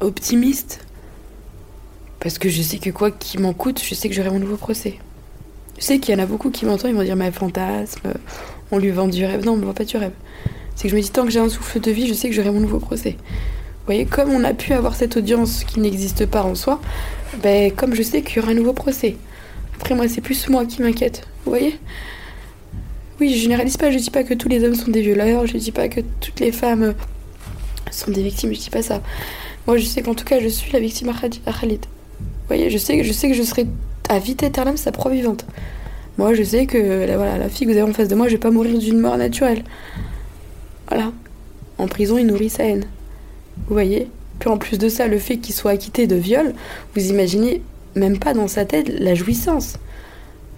Optimiste? 0.00 0.86
Parce 2.20 2.38
que 2.38 2.48
je 2.48 2.62
sais 2.62 2.78
que 2.78 2.90
quoi 2.90 3.10
qu'il 3.10 3.40
m'en 3.40 3.52
coûte, 3.52 3.82
je 3.82 3.94
sais 3.94 4.08
que 4.08 4.14
j'aurai 4.14 4.30
mon 4.30 4.38
nouveau 4.38 4.56
procès. 4.56 4.98
Je 5.78 5.84
sais 5.84 5.98
qu'il 5.98 6.14
y 6.14 6.18
en 6.18 6.22
a 6.22 6.26
beaucoup 6.26 6.50
qui 6.50 6.66
m'entendent, 6.66 6.90
ils 6.90 6.96
vont 6.96 7.02
dire 7.02 7.16
mais 7.16 7.32
fantasme, 7.32 8.12
on 8.70 8.78
lui 8.78 8.90
vend 8.90 9.08
du 9.08 9.24
rêve. 9.24 9.44
Non, 9.44 9.52
on 9.52 9.56
ne 9.56 9.64
vend 9.64 9.72
pas 9.72 9.84
du 9.84 9.96
rêve. 9.96 10.12
C'est 10.76 10.84
que 10.84 10.90
je 10.90 10.96
me 10.96 11.00
dis 11.00 11.10
tant 11.10 11.24
que 11.24 11.30
j'ai 11.30 11.40
un 11.40 11.48
souffle 11.48 11.80
de 11.80 11.90
vie, 11.90 12.06
je 12.06 12.14
sais 12.14 12.28
que 12.28 12.34
j'aurai 12.34 12.50
mon 12.50 12.60
nouveau 12.60 12.78
procès. 12.78 13.16
Voyez, 13.90 14.06
comme 14.06 14.30
on 14.30 14.44
a 14.44 14.54
pu 14.54 14.72
avoir 14.72 14.94
cette 14.94 15.16
audience 15.16 15.64
qui 15.64 15.80
n'existe 15.80 16.24
pas 16.24 16.44
en 16.44 16.54
soi, 16.54 16.80
ben, 17.42 17.72
comme 17.72 17.92
je 17.92 18.04
sais 18.04 18.22
qu'il 18.22 18.36
y 18.36 18.38
aura 18.38 18.52
un 18.52 18.54
nouveau 18.54 18.72
procès. 18.72 19.16
Après, 19.74 19.96
moi, 19.96 20.06
c'est 20.06 20.20
plus 20.20 20.48
moi 20.48 20.64
qui 20.64 20.80
m'inquiète. 20.80 21.26
Vous 21.44 21.50
voyez 21.50 21.76
Oui, 23.18 23.34
je 23.34 23.40
généralise 23.40 23.76
pas, 23.76 23.90
je 23.90 23.98
dis 23.98 24.10
pas 24.10 24.22
que 24.22 24.32
tous 24.32 24.48
les 24.48 24.62
hommes 24.62 24.76
sont 24.76 24.92
des 24.92 25.02
violeurs, 25.02 25.44
je 25.48 25.56
dis 25.56 25.72
pas 25.72 25.88
que 25.88 26.02
toutes 26.20 26.38
les 26.38 26.52
femmes 26.52 26.94
sont 27.90 28.12
des 28.12 28.22
victimes, 28.22 28.54
je 28.54 28.60
dis 28.60 28.70
pas 28.70 28.82
ça. 28.82 29.02
Moi, 29.66 29.76
je 29.76 29.86
sais 29.86 30.02
qu'en 30.02 30.14
tout 30.14 30.24
cas, 30.24 30.38
je 30.38 30.46
suis 30.46 30.70
la 30.70 30.78
victime 30.78 31.08
à 31.08 31.52
Khalid. 31.52 31.84
Vous 32.20 32.26
voyez, 32.46 32.70
je 32.70 32.78
sais, 32.78 33.02
je 33.02 33.12
sais 33.12 33.28
que 33.28 33.34
je 33.34 33.42
serai 33.42 33.66
à 34.08 34.20
vite 34.20 34.44
éternelle 34.44 34.78
sa 34.78 34.92
proie 34.92 35.10
vivante. 35.10 35.46
Moi, 36.16 36.34
je 36.34 36.44
sais 36.44 36.66
que 36.66 37.06
la, 37.06 37.16
voilà, 37.16 37.38
la 37.38 37.48
fille 37.48 37.66
que 37.66 37.72
vous 37.72 37.76
avez 37.76 37.90
en 37.90 37.92
face 37.92 38.06
de 38.06 38.14
moi, 38.14 38.28
je 38.28 38.34
vais 38.34 38.38
pas 38.38 38.52
mourir 38.52 38.78
d'une 38.78 39.00
mort 39.00 39.16
naturelle. 39.16 39.64
Voilà. 40.86 41.10
En 41.78 41.88
prison, 41.88 42.18
il 42.18 42.28
nourrit 42.28 42.50
sa 42.50 42.62
haine. 42.62 42.86
Vous 43.66 43.74
voyez? 43.74 44.08
Puis 44.38 44.48
en 44.48 44.56
plus 44.56 44.78
de 44.78 44.88
ça, 44.88 45.06
le 45.06 45.18
fait 45.18 45.36
qu'il 45.36 45.54
soit 45.54 45.72
acquitté 45.72 46.06
de 46.06 46.16
viol, 46.16 46.54
vous 46.94 47.08
imaginez 47.08 47.62
même 47.94 48.18
pas 48.18 48.34
dans 48.34 48.48
sa 48.48 48.64
tête 48.64 48.88
la 48.88 49.14
jouissance. 49.14 49.74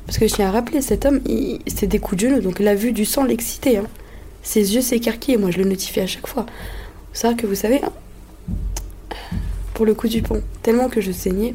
Parce 0.06 0.18
que 0.18 0.26
je 0.26 0.34
tiens 0.34 0.48
à 0.48 0.50
rappeler, 0.50 0.82
cet 0.82 1.04
homme, 1.04 1.20
c'est 1.66 1.86
des 1.86 1.98
coups 1.98 2.22
de 2.22 2.28
genou, 2.28 2.40
donc 2.40 2.58
la 2.58 2.74
vue 2.74 2.92
du 2.92 3.04
sang 3.04 3.24
l'excitait. 3.24 3.76
Hein. 3.76 3.86
Ses 4.42 4.74
yeux 4.74 4.80
s'écarquillaient, 4.80 5.36
moi 5.36 5.50
je 5.50 5.58
le 5.58 5.64
notifiais 5.64 6.02
à 6.02 6.06
chaque 6.06 6.26
fois. 6.26 6.46
Ça 7.12 7.34
que 7.34 7.46
vous 7.46 7.54
savez, 7.54 7.80
hein, 7.82 7.92
pour 9.74 9.86
le 9.86 9.94
coup 9.94 10.08
du 10.08 10.22
pont, 10.22 10.42
tellement 10.62 10.88
que 10.88 11.00
je 11.00 11.12
saignais. 11.12 11.54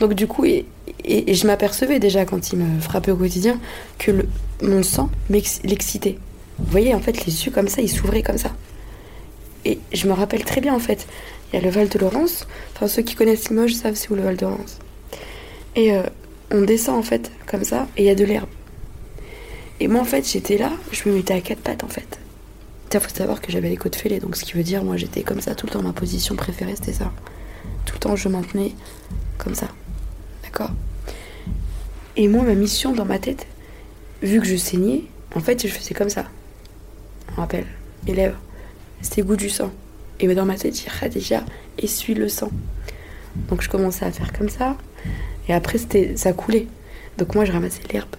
Donc 0.00 0.14
du 0.14 0.26
coup, 0.26 0.44
et, 0.44 0.66
je 1.04 1.46
m'apercevais 1.46 1.98
déjà 1.98 2.24
quand 2.24 2.52
il 2.52 2.58
me 2.58 2.80
frappait 2.80 3.10
au 3.10 3.16
quotidien 3.16 3.58
que 3.98 4.26
mon 4.62 4.82
sang 4.82 5.10
l'excitait. 5.30 6.18
Vous 6.58 6.70
voyez, 6.70 6.94
en 6.94 7.00
fait, 7.00 7.24
les 7.26 7.44
yeux 7.44 7.50
comme 7.50 7.68
ça, 7.68 7.82
ils 7.82 7.90
s'ouvraient 7.90 8.22
comme 8.22 8.38
ça. 8.38 8.50
Et 9.66 9.80
je 9.92 10.06
me 10.06 10.12
rappelle 10.12 10.44
très 10.44 10.60
bien, 10.60 10.72
en 10.72 10.78
fait, 10.78 11.08
il 11.52 11.56
y 11.56 11.58
a 11.58 11.60
le 11.60 11.70
Val 11.70 11.88
de 11.88 11.98
Laurence. 11.98 12.46
Enfin, 12.72 12.86
ceux 12.86 13.02
qui 13.02 13.16
connaissent 13.16 13.48
Limoges 13.48 13.74
savent 13.74 13.96
c'est 13.96 14.08
où 14.12 14.14
le 14.14 14.22
Val 14.22 14.36
de 14.36 14.42
Laurence. 14.42 14.78
Et 15.74 15.92
euh, 15.92 16.04
on 16.52 16.62
descend, 16.62 16.96
en 16.96 17.02
fait, 17.02 17.32
comme 17.48 17.64
ça, 17.64 17.88
et 17.96 18.04
il 18.04 18.06
y 18.06 18.10
a 18.10 18.14
de 18.14 18.24
l'herbe. 18.24 18.48
Et 19.80 19.88
moi, 19.88 20.00
en 20.00 20.04
fait, 20.04 20.24
j'étais 20.30 20.56
là, 20.56 20.70
je 20.92 21.08
me 21.08 21.16
mettais 21.16 21.34
à 21.34 21.40
quatre 21.40 21.58
pattes, 21.58 21.82
en 21.82 21.88
fait. 21.88 22.20
Il 22.94 23.00
faut 23.00 23.08
savoir 23.12 23.40
que 23.40 23.50
j'avais 23.50 23.68
les 23.68 23.76
côtes 23.76 23.96
fêlées, 23.96 24.20
donc 24.20 24.36
ce 24.36 24.44
qui 24.44 24.52
veut 24.52 24.62
dire, 24.62 24.84
moi, 24.84 24.96
j'étais 24.96 25.22
comme 25.22 25.40
ça 25.40 25.56
tout 25.56 25.66
le 25.66 25.72
temps. 25.72 25.82
Ma 25.82 25.92
position 25.92 26.36
préférée, 26.36 26.76
c'était 26.76 26.92
ça. 26.92 27.12
Tout 27.86 27.94
le 27.94 27.98
temps, 27.98 28.14
je 28.14 28.28
maintenais 28.28 28.72
comme 29.36 29.56
ça. 29.56 29.66
D'accord? 30.44 30.70
Et 32.14 32.28
moi, 32.28 32.44
ma 32.44 32.54
mission 32.54 32.92
dans 32.92 33.04
ma 33.04 33.18
tête, 33.18 33.48
vu 34.22 34.40
que 34.40 34.46
je 34.46 34.54
saignais, 34.54 35.02
en 35.34 35.40
fait, 35.40 35.66
je 35.66 35.72
faisais 35.72 35.92
comme 35.92 36.08
ça. 36.08 36.26
On 37.32 37.40
rappelle, 37.40 37.66
mes 38.06 38.14
lèvres, 38.14 38.38
c'était 39.00 39.22
goût 39.22 39.36
du 39.36 39.50
sang. 39.50 39.70
Et 40.20 40.34
dans 40.34 40.46
ma 40.46 40.56
tête, 40.56 40.74
j'ai 40.76 41.08
déjà 41.08 41.44
essuie 41.78 42.14
le 42.14 42.28
sang. 42.28 42.50
Donc 43.48 43.62
je 43.62 43.68
commençais 43.68 44.04
à 44.04 44.12
faire 44.12 44.32
comme 44.32 44.48
ça. 44.48 44.76
Et 45.48 45.54
après, 45.54 45.78
ça 46.16 46.32
coulait. 46.32 46.66
Donc 47.18 47.34
moi, 47.34 47.44
je 47.44 47.52
ramassais 47.52 47.82
l'herbe. 47.92 48.16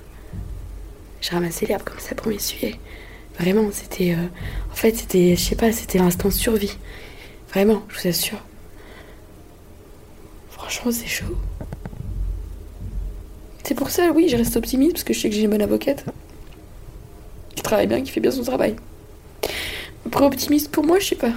Je 1.22 1.31
ramassais 1.31 1.65
l'herbe 1.65 1.84
comme 1.84 2.00
ça 2.00 2.15
pour 2.15 2.27
m'essuyer. 2.27 2.79
Vraiment, 3.39 3.69
c'était. 3.72 4.13
Euh, 4.13 4.27
en 4.72 4.75
fait, 4.75 4.96
c'était. 4.96 5.36
Je 5.36 5.41
sais 5.41 5.55
pas, 5.55 5.72
c'était 5.72 5.98
l'instant 5.98 6.31
survie. 6.31 6.77
Vraiment, 7.50 7.84
je 7.89 8.01
vous 8.01 8.07
assure. 8.07 8.43
Franchement, 10.50 10.91
c'est 10.91 11.07
chaud. 11.07 11.38
C'est 13.63 13.75
pour 13.75 13.89
ça, 13.89 14.12
oui, 14.15 14.29
je 14.29 14.38
reste 14.38 14.55
optimiste 14.55 14.93
parce 14.93 15.03
que 15.03 15.13
je 15.13 15.19
sais 15.19 15.29
que 15.29 15.36
j'ai 15.36 15.41
une 15.41 15.50
bonne 15.50 15.62
avocate. 15.62 16.05
Qui 17.55 17.63
travaille 17.63 17.88
bien, 17.88 18.01
qui 18.01 18.12
fait 18.12 18.22
bien 18.22 18.31
son 18.31 18.43
travail. 18.43 18.75
Après, 20.07 20.23
optimiste 20.23 20.71
pour 20.71 20.85
moi, 20.85 20.99
je 20.99 21.07
sais 21.07 21.15
pas. 21.15 21.33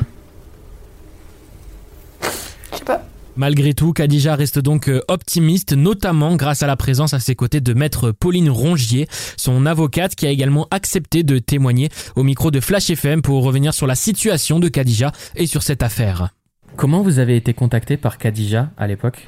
Je 2.23 2.79
sais 2.79 2.85
pas. 2.85 3.05
Malgré 3.35 3.75
tout, 3.75 3.93
Khadija 3.93 4.37
reste 4.37 4.61
donc 4.61 4.89
euh, 4.89 5.01
optimiste, 5.09 5.73
notamment 5.73 6.37
grâce 6.37 6.63
à 6.63 6.69
la 6.69 6.77
présence 6.77 7.13
à 7.13 7.19
ses 7.19 7.35
côtés 7.35 7.61
de 7.61 7.75
maître 7.75 8.13
Pauline 8.13 8.49
Rongier, 8.49 9.09
son 9.37 9.67
avocate 9.67 10.15
qui 10.15 10.25
a 10.25 10.31
également 10.31 10.69
accepté 10.71 11.25
de 11.25 11.39
témoigner 11.39 11.89
au 12.15 12.23
micro 12.23 12.53
de 12.53 12.61
Flash 12.61 12.91
FM 12.91 13.23
pour 13.23 13.43
revenir 13.43 13.75
sur 13.75 13.89
la 13.89 13.97
situation 13.97 14.61
de 14.61 14.69
Khadija 14.69 15.11
et 15.35 15.47
sur 15.47 15.65
cette 15.65 15.83
affaire. 15.83 16.29
Comment 16.77 17.03
vous 17.03 17.19
avez 17.19 17.35
été 17.37 17.55
contacté 17.55 17.97
par 17.97 18.19
Khadija 18.19 18.71
à 18.77 18.87
l'époque? 18.87 19.27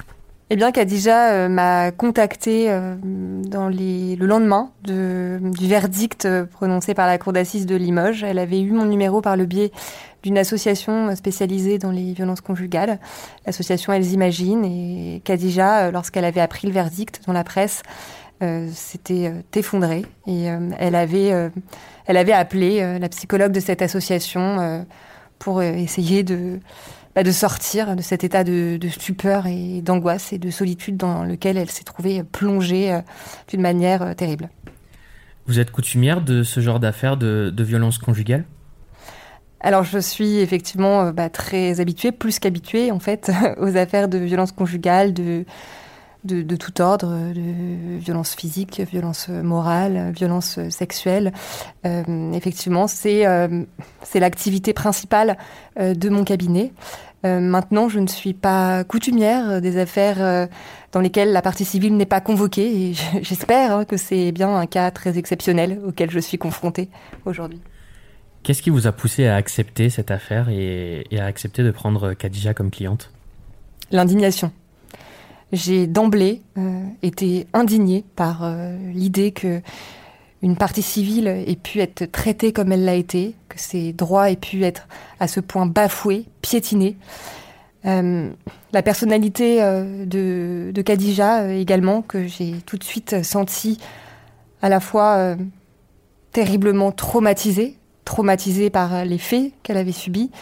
Eh 0.52 0.56
bien, 0.56 0.70
Khadija 0.70 1.32
euh, 1.32 1.48
m'a 1.48 1.92
contacté 1.92 2.70
euh, 2.70 2.94
dans 3.02 3.68
le 3.68 4.26
lendemain 4.26 4.70
de, 4.84 5.38
du 5.42 5.66
verdict 5.66 6.28
prononcé 6.52 6.92
par 6.92 7.06
la 7.06 7.16
Cour 7.16 7.32
d'assises 7.32 7.64
de 7.64 7.74
Limoges. 7.74 8.22
Elle 8.22 8.38
avait 8.38 8.60
eu 8.60 8.70
mon 8.72 8.84
numéro 8.84 9.22
par 9.22 9.36
le 9.36 9.46
biais 9.46 9.72
d'une 10.22 10.38
association 10.38 11.14
spécialisée 11.16 11.78
dans 11.78 11.90
les 11.90 12.12
violences 12.12 12.40
conjugales, 12.40 12.98
l'association 13.46 13.92
Elles 13.92 14.12
Imaginent. 14.12 14.64
Et 14.64 15.20
Khadija, 15.24 15.86
euh, 15.86 15.90
lorsqu'elle 15.90 16.24
avait 16.24 16.40
appris 16.40 16.66
le 16.66 16.72
verdict 16.72 17.22
dans 17.26 17.32
la 17.32 17.44
presse, 17.44 17.82
euh, 18.42 18.68
s'était 18.72 19.28
euh, 19.28 19.42
effondrée 19.54 20.04
et 20.26 20.46
elle 20.78 20.94
avait 20.94 21.32
elle 22.06 22.16
avait 22.16 22.32
appelé 22.32 22.98
la 22.98 23.08
psychologue 23.08 23.52
de 23.52 23.60
cette 23.60 23.82
association 23.82 24.84
pour 25.38 25.62
essayer 25.62 26.22
de 26.22 26.58
bah, 27.14 27.22
de 27.22 27.30
sortir 27.30 27.96
de 27.96 28.02
cet 28.02 28.24
état 28.24 28.44
de, 28.44 28.78
stupeur 28.88 29.46
et 29.46 29.82
d'angoisse 29.82 30.32
et 30.32 30.38
de 30.38 30.50
solitude 30.50 30.96
dans 30.96 31.24
lequel 31.24 31.56
elle 31.56 31.70
s'est 31.70 31.84
trouvée 31.84 32.22
plongée 32.22 32.98
d'une 33.48 33.60
manière 33.60 34.14
terrible. 34.16 34.50
Vous 35.46 35.58
êtes 35.58 35.70
coutumière 35.70 36.22
de 36.22 36.42
ce 36.42 36.60
genre 36.60 36.80
d'affaires 36.80 37.16
de, 37.16 37.52
de 37.54 37.64
violence 37.64 37.98
conjugale 37.98 38.44
alors 39.62 39.84
je 39.84 39.98
suis 39.98 40.38
effectivement 40.38 41.02
euh, 41.02 41.12
bah, 41.12 41.30
très 41.30 41.80
habituée, 41.80 42.12
plus 42.12 42.38
qu'habituée 42.38 42.90
en 42.90 42.98
fait, 42.98 43.30
aux 43.58 43.76
affaires 43.76 44.08
de 44.08 44.18
violence 44.18 44.52
conjugale, 44.52 45.14
de, 45.14 45.44
de, 46.24 46.56
tout 46.56 46.80
ordre, 46.80 47.32
de 47.32 47.98
violence 47.98 48.34
physique, 48.34 48.80
violence 48.80 49.28
morale, 49.28 50.12
violence 50.14 50.58
sexuelle. 50.70 51.32
Euh, 51.84 52.32
effectivement, 52.32 52.86
c'est 52.86 53.26
euh, 53.26 53.64
c'est 54.02 54.20
l'activité 54.20 54.72
principale 54.72 55.36
de 55.78 56.08
mon 56.08 56.24
cabinet. 56.24 56.72
maintenant, 57.24 57.88
je 57.88 58.00
ne 58.00 58.06
suis 58.06 58.34
pas 58.34 58.84
coutumière 58.84 59.60
des 59.60 59.78
affaires 59.78 60.48
dans 60.92 61.00
lesquelles 61.00 61.32
la 61.32 61.42
partie 61.42 61.64
civile 61.64 61.96
n'est 61.96 62.06
pas 62.06 62.20
convoquée 62.20 62.90
et 62.90 62.94
j'espère 63.22 63.76
hein, 63.76 63.84
que 63.84 63.96
c'est 63.96 64.32
bien 64.32 64.54
un 64.54 64.66
cas 64.66 64.90
très 64.90 65.18
exceptionnel 65.18 65.80
auquel 65.86 66.10
je 66.10 66.18
suis 66.18 66.38
confrontée 66.38 66.88
aujourd'hui. 67.24 67.60
Qu'est-ce 68.42 68.62
qui 68.62 68.70
vous 68.70 68.88
a 68.88 68.92
poussé 68.92 69.26
à 69.26 69.36
accepter 69.36 69.88
cette 69.88 70.10
affaire 70.10 70.48
et, 70.48 71.04
à 71.16 71.26
accepter 71.26 71.62
de 71.62 71.70
prendre 71.70 72.12
Khadija 72.12 72.54
comme 72.54 72.70
cliente? 72.70 73.12
L'indignation. 73.92 74.50
J'ai 75.52 75.86
d'emblée 75.86 76.40
euh, 76.56 76.82
été 77.02 77.46
indignée 77.52 78.04
par 78.16 78.42
euh, 78.42 78.74
l'idée 78.94 79.32
que 79.32 79.60
une 80.40 80.56
partie 80.56 80.82
civile 80.82 81.28
ait 81.28 81.56
pu 81.56 81.78
être 81.80 82.10
traitée 82.10 82.52
comme 82.52 82.72
elle 82.72 82.84
l'a 82.84 82.94
été, 82.94 83.36
que 83.48 83.60
ses 83.60 83.92
droits 83.92 84.30
aient 84.30 84.36
pu 84.36 84.64
être 84.64 84.88
à 85.20 85.28
ce 85.28 85.38
point 85.38 85.66
bafoués, 85.66 86.24
piétinés. 86.40 86.96
Euh, 87.84 88.28
la 88.72 88.82
personnalité 88.82 89.60
de, 89.60 90.72
de 90.74 90.82
Khadija 90.82 91.52
également, 91.52 92.02
que 92.02 92.26
j'ai 92.26 92.54
tout 92.66 92.76
de 92.76 92.82
suite 92.82 93.22
senti 93.22 93.78
à 94.62 94.68
la 94.68 94.80
fois 94.80 95.36
terriblement 96.32 96.90
traumatisée 96.90 97.76
traumatisée 98.04 98.68
par 98.68 99.04
les 99.04 99.18
faits 99.18 99.52
qu'elle 99.62 99.76
avait 99.76 99.92
subis 99.92 100.32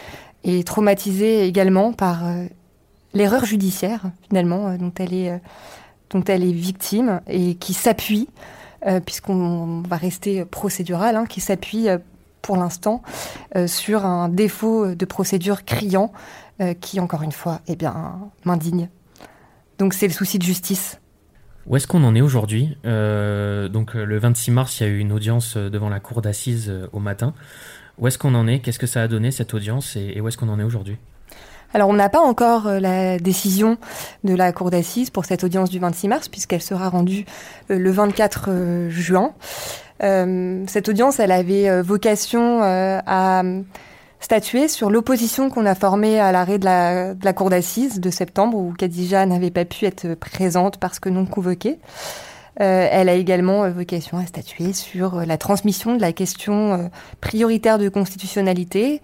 et 0.43 0.63
traumatisée 0.63 1.45
également 1.45 1.93
par 1.93 2.23
l'erreur 3.13 3.45
judiciaire 3.45 4.11
finalement 4.27 4.69
euh, 4.69 4.77
dont 4.77 4.93
elle 4.97 5.13
est 5.13 5.31
euh, 5.31 5.37
dont 6.09 6.23
elle 6.25 6.43
est 6.43 6.51
victime 6.51 7.21
et 7.27 7.55
qui 7.55 7.73
s'appuie 7.73 8.27
puisqu'on 9.05 9.81
va 9.87 9.95
rester 9.95 10.43
procédural 10.43 11.15
hein, 11.15 11.25
qui 11.25 11.39
s'appuie 11.39 11.87
pour 12.41 12.57
l'instant 12.57 13.01
sur 13.65 14.05
un 14.05 14.27
défaut 14.27 14.93
de 14.93 15.05
procédure 15.05 15.63
criant 15.63 16.11
qui 16.81 16.99
encore 16.99 17.21
une 17.21 17.31
fois 17.31 17.61
eh 17.67 17.77
bien 17.77 18.19
m'indigne. 18.43 18.89
Donc 19.77 19.93
c'est 19.93 20.07
le 20.07 20.13
souci 20.13 20.37
de 20.37 20.43
justice. 20.43 20.99
Où 21.67 21.75
est-ce 21.75 21.87
qu'on 21.87 22.03
en 22.03 22.15
est 22.15 22.21
aujourd'hui? 22.21 22.77
Euh, 22.85 23.67
Donc 23.69 23.95
euh, 23.95 24.03
le 24.03 24.17
26 24.17 24.51
mars, 24.51 24.79
il 24.79 24.83
y 24.83 24.85
a 24.87 24.89
eu 24.89 24.99
une 24.99 25.11
audience 25.11 25.57
euh, 25.57 25.69
devant 25.69 25.89
la 25.89 25.99
cour 25.99 26.21
d'assises 26.21 26.73
au 26.91 26.99
matin. 26.99 27.33
Où 27.97 28.07
est-ce 28.07 28.17
qu'on 28.17 28.33
en 28.33 28.47
est? 28.47 28.59
Qu'est-ce 28.59 28.79
que 28.79 28.87
ça 28.87 29.03
a 29.03 29.07
donné 29.07 29.31
cette 29.31 29.53
audience? 29.53 29.95
Et, 29.95 30.19
où 30.21 30.27
est-ce 30.27 30.37
qu'on 30.37 30.49
en 30.49 30.59
est 30.59 30.63
aujourd'hui? 30.63 30.97
Alors, 31.73 31.89
on 31.89 31.93
n'a 31.93 32.09
pas 32.09 32.19
encore 32.19 32.67
la 32.67 33.17
décision 33.17 33.77
de 34.23 34.35
la 34.35 34.51
Cour 34.51 34.71
d'assises 34.71 35.09
pour 35.09 35.25
cette 35.25 35.43
audience 35.43 35.69
du 35.69 35.79
26 35.79 36.07
mars, 36.07 36.27
puisqu'elle 36.27 36.61
sera 36.61 36.89
rendue 36.89 37.25
le 37.69 37.91
24 37.91 38.89
juin. 38.89 39.31
cette 39.99 40.89
audience, 40.89 41.19
elle 41.19 41.31
avait 41.31 41.81
vocation 41.81 42.61
à 42.61 43.43
statuer 44.21 44.67
sur 44.67 44.89
l'opposition 44.89 45.49
qu'on 45.49 45.65
a 45.65 45.75
formée 45.75 46.19
à 46.19 46.31
l'arrêt 46.31 46.59
de 46.59 46.65
la, 46.65 47.33
cour 47.33 47.49
d'assises 47.49 47.99
de 47.99 48.09
septembre 48.09 48.57
où 48.57 48.73
Khadija 48.77 49.25
n'avait 49.25 49.51
pas 49.51 49.65
pu 49.65 49.85
être 49.85 50.13
présente 50.13 50.77
parce 50.77 50.99
que 50.99 51.09
non 51.09 51.25
convoquée. 51.25 51.79
Euh, 52.59 52.87
elle 52.91 53.07
a 53.07 53.13
également 53.13 53.63
euh, 53.63 53.71
vocation 53.71 54.17
à 54.17 54.25
statuer 54.25 54.73
sur 54.73 55.19
euh, 55.19 55.25
la 55.25 55.37
transmission 55.37 55.95
de 55.95 56.01
la 56.01 56.11
question 56.11 56.91
prioritaire 57.21 57.77
de 57.77 57.89
constitutionnalité, 57.89 59.01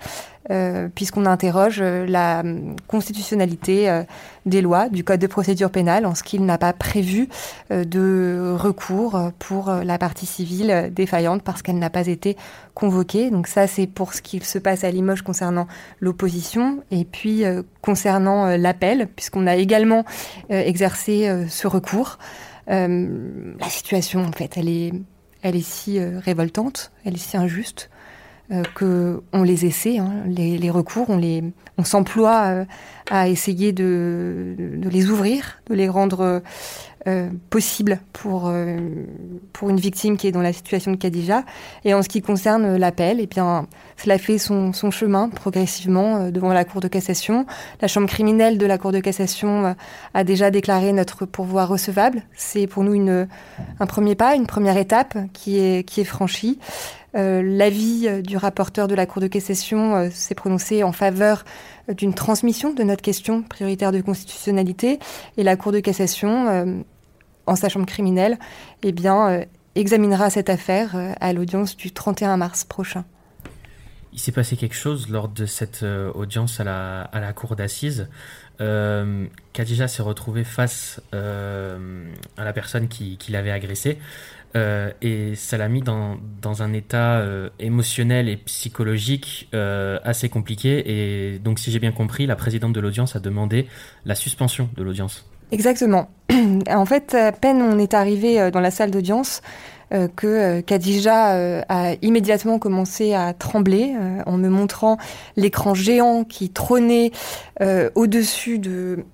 puisqu'on 0.96 1.26
interroge 1.26 1.82
la 1.82 2.42
constitutionnalité 2.88 4.04
des 4.46 4.62
lois 4.62 4.88
du 4.88 5.04
Code 5.04 5.20
de 5.20 5.28
procédure 5.28 5.70
pénale 5.70 6.06
en 6.06 6.16
ce 6.16 6.24
qu'il 6.24 6.46
n'a 6.46 6.58
pas 6.58 6.72
prévu 6.72 7.28
de 7.70 8.56
recours 8.58 9.32
pour 9.40 9.70
la 9.70 9.98
partie 9.98 10.26
civile 10.26 10.90
défaillante 10.94 11.44
parce 11.44 11.62
qu'elle 11.62 11.80
n'a 11.80 11.90
pas 11.90 12.08
été 12.08 12.38
convoquée. 12.76 13.30
Donc 13.30 13.48
ça, 13.48 13.68
c'est 13.68 13.88
pour 13.88 14.14
ce 14.14 14.22
qui 14.22 14.40
se 14.40 14.58
passe 14.58 14.86
à 14.86 14.92
Limoges 14.92 15.22
concernant 15.22 15.68
l'opposition. 16.00 16.82
Et 16.92 17.04
puis 17.04 17.44
concernant 17.82 18.56
l'appel, 18.56 19.10
puisqu'on 19.16 19.48
a 19.48 19.58
également 19.58 20.06
exercé 20.50 21.30
ce 21.50 21.68
recours. 21.68 22.18
Euh, 22.70 23.54
la 23.60 23.70
situation, 23.70 24.24
en 24.24 24.32
fait, 24.32 24.58
elle 24.58 24.70
est, 24.70 24.94
elle 25.42 25.56
est 25.56 25.66
si 25.66 26.00
euh, 26.00 26.20
révoltante, 26.20 26.92
elle 27.06 27.16
est 27.16 27.18
si 27.18 27.38
injuste 27.38 27.90
euh, 28.52 28.64
que 28.76 29.22
on 29.34 29.44
les 29.44 29.66
essaie, 29.66 29.98
hein, 29.98 30.24
les, 30.26 30.70
recours, 30.70 31.10
on 31.10 31.18
les, 31.18 31.44
on 31.78 31.84
s'emploie 31.84 32.66
à 33.10 33.28
essayer 33.30 33.72
de, 33.72 34.56
de, 34.58 34.90
les 34.90 35.10
ouvrir, 35.10 35.62
de 35.68 35.76
les 35.76 35.90
rendre 35.90 36.42
euh, 37.08 37.30
possible 37.50 38.02
pour, 38.12 38.48
euh, 38.48 38.80
pour 39.54 39.70
une 39.70 39.80
victime 39.80 40.18
qui 40.18 40.28
est 40.28 40.34
dans 40.34 40.42
la 40.42 40.52
situation 40.52 40.92
de 40.92 40.98
Khadija. 40.98 41.44
Et 41.86 41.94
en 41.94 42.02
ce 42.02 42.10
qui 42.10 42.22
concerne 42.22 42.76
l'appel, 42.76 43.20
eh 43.22 43.28
bien, 43.28 43.66
cela 43.96 44.18
fait 44.18 44.38
son, 44.38 44.74
chemin 44.92 45.30
progressivement 45.30 46.18
euh, 46.18 46.32
devant 46.32 46.52
la 46.52 46.66
Cour 46.66 46.82
de 46.82 46.90
cassation. 46.90 47.46
La 47.82 47.88
Chambre 47.88 48.10
criminelle 48.10 48.58
de 48.58 48.66
la 48.66 48.78
Cour 48.78 48.92
de 48.92 49.00
cassation 49.00 49.74
a 50.14 50.24
déjà 50.26 50.52
déclaré 50.52 50.92
notre 50.92 51.26
pourvoi 51.26 51.66
recevable. 51.66 52.24
C'est 52.36 52.68
pour 52.68 52.84
nous 52.84 52.94
une, 52.94 53.30
un 53.80 53.86
premier 53.86 54.16
pas, 54.16 54.36
une 54.36 54.48
première 54.48 54.76
étape 54.76 55.18
qui 55.32 55.60
est, 55.60 55.88
qui 55.88 56.02
est 56.02 56.06
franchie. 56.06 56.60
Euh, 57.16 57.42
L'avis 57.42 58.22
du 58.22 58.36
rapporteur 58.36 58.90
de 58.90 58.96
la 58.96 59.06
Cour 59.06 59.22
de 59.22 59.28
cassation 59.28 60.10
s'est 60.12 60.36
prononcé 60.36 60.84
en 60.84 60.92
faveur 60.92 61.46
d'une 61.88 62.14
transmission 62.14 62.74
de 62.74 62.84
notre 62.84 63.02
question 63.02 63.44
prioritaire 63.44 63.94
de 63.94 64.02
constitutionnalité 64.02 65.00
et 65.38 65.44
la 65.44 65.56
Cour 65.56 65.72
de 65.72 65.80
cassation 65.80 66.84
en 67.48 67.56
sa 67.56 67.70
chambre 67.70 67.86
criminelle, 67.86 68.38
eh 68.84 68.92
bien, 68.92 69.30
euh, 69.30 69.46
examinera 69.80 70.30
cette 70.30 70.50
affaire 70.50 70.96
euh, 70.96 71.14
à 71.20 71.34
l'audience 71.34 71.78
du 71.78 71.92
31 71.92 72.38
mars 72.38 72.64
prochain. 72.64 73.06
Il 74.14 74.20
s'est 74.20 74.32
passé 74.32 74.58
quelque 74.58 74.76
chose 74.76 75.10
lors 75.10 75.30
de 75.30 75.46
cette 75.46 75.84
euh, 75.84 76.12
audience 76.14 76.60
à 76.60 76.64
la, 76.64 77.02
à 77.02 77.20
la 77.20 77.34
cour 77.34 77.56
d'assises. 77.56 78.10
Euh, 78.60 79.28
Khadija 79.54 79.88
s'est 79.88 80.02
retrouvée 80.02 80.44
face 80.44 81.00
à 81.12 82.44
la 82.44 82.54
personne 82.54 82.88
qui, 82.88 83.20
l'avait 83.30 83.52
agressée 83.52 84.00
et 84.56 85.36
ça 85.36 85.58
l'a 85.58 85.70
mis 85.70 85.82
dans, 85.82 86.18
dans 86.42 86.64
un 86.64 86.74
état 86.74 87.24
émotionnel 87.60 88.28
et 88.28 88.38
psychologique 88.38 89.48
assez 89.52 90.30
compliqué. 90.30 90.84
Et 90.88 91.38
donc, 91.38 91.60
si 91.60 91.70
j'ai 91.70 91.78
bien 91.78 91.92
compris, 91.92 92.26
la 92.26 92.36
présidente 92.36 92.74
de 92.74 92.80
l'audience 92.80 93.16
a 93.16 93.20
demandé 93.20 93.68
la 94.06 94.16
suspension 94.16 94.68
de 94.76 94.82
l'audience. 94.82 95.30
Exactement. 95.52 96.10
en 96.70 96.86
fait, 96.86 97.14
à 97.14 97.32
peine 97.32 97.62
on 97.62 97.80
est 97.80 97.94
arrivé 97.94 98.40
euh, 98.40 98.52
dans 98.52 98.60
la 98.60 98.72
salle 98.72 98.92
d'audience, 98.92 99.42
euh, 99.94 100.08
que 100.14 100.28
euh, 100.28 100.62
Khadija 100.62 101.64
a 101.70 101.94
immédiatement 102.02 102.60
commencé 102.60 103.14
à 103.14 103.34
trembler 103.34 103.96
en 104.26 104.38
me 104.38 104.50
montrant 104.50 104.98
l'écran 105.38 105.74
géant 105.74 106.24
qui 106.24 106.50
trônait 106.50 107.12
au-dessus 107.96 108.60
de 108.60 109.06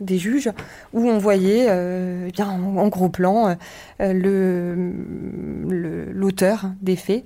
des 0.00 0.18
juges 0.18 0.50
où 0.92 1.08
on 1.08 1.18
voyait 1.18 1.66
euh, 1.68 2.26
eh 2.28 2.30
bien 2.30 2.48
en, 2.48 2.88
gros 2.88 3.08
plan 3.08 3.56
euh, 4.00 4.74
l'auteur 6.12 6.70
des 6.80 6.96
faits 6.96 7.24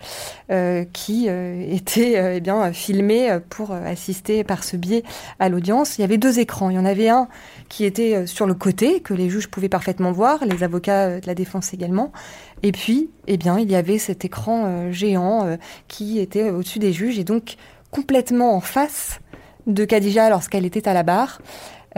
euh, 0.50 0.84
qui 0.92 1.26
était 1.26 2.36
eh 2.36 2.40
bien 2.40 2.72
filmé 2.72 3.38
pour 3.50 3.72
assister 3.72 4.44
par 4.44 4.64
ce 4.64 4.76
biais 4.76 5.02
à 5.38 5.48
l'audience. 5.48 5.98
Il 5.98 6.02
y 6.02 6.04
avait 6.04 6.18
deux 6.18 6.38
écrans. 6.38 6.70
Il 6.70 6.76
y 6.76 6.78
en 6.78 6.84
avait 6.84 7.08
un 7.08 7.28
qui 7.68 7.84
était 7.84 8.26
sur 8.26 8.46
le 8.46 8.54
côté 8.54 9.00
que 9.00 9.14
les 9.14 9.30
juges 9.30 9.48
pouvaient 9.48 9.68
parfaitement 9.68 10.12
voir, 10.12 10.44
les 10.44 10.62
avocats 10.62 11.20
de 11.20 11.26
la 11.26 11.34
défense 11.34 11.74
également. 11.74 12.12
Et 12.62 12.72
puis, 12.72 13.10
eh 13.26 13.36
bien, 13.36 13.58
il 13.58 13.70
y 13.70 13.74
avait 13.74 13.98
cet 13.98 14.24
écran 14.24 14.90
géant 14.92 15.56
qui 15.88 16.18
était 16.18 16.50
au-dessus 16.50 16.78
des 16.78 16.92
juges 16.92 17.18
et 17.18 17.24
donc 17.24 17.56
complètement 17.90 18.54
en 18.54 18.60
face 18.60 19.20
de 19.66 19.84
Khadija 19.84 20.30
lorsqu'elle 20.30 20.64
était 20.64 20.88
à 20.88 20.94
la 20.94 21.02
barre. 21.02 21.40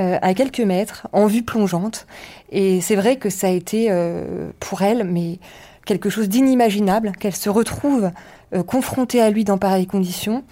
Euh, 0.00 0.18
à 0.22 0.35
quelques 0.35 0.61
mètres, 0.61 1.07
en 1.12 1.26
vue 1.26 1.44
plongeante. 1.44 2.09
Et 2.50 2.80
c'est 2.80 2.96
vrai 2.96 3.14
que 3.14 3.30
ça 3.30 3.46
a 3.46 3.50
été 3.50 3.87
euh, 3.90 4.50
pour 4.59 4.83
elle, 4.83 5.04
mais 5.04 5.38
quelque 5.87 6.11
chose 6.11 6.28
d'inimaginable, 6.28 7.12
qu'elle 7.12 7.37
se 7.37 7.48
retrouve 7.48 8.11
euh, 8.54 8.64
confrontée 8.64 9.20
à 9.20 9.30
lui 9.30 9.44
dans 9.44 9.57
pareilles 9.57 9.87
conditions. 9.87 10.42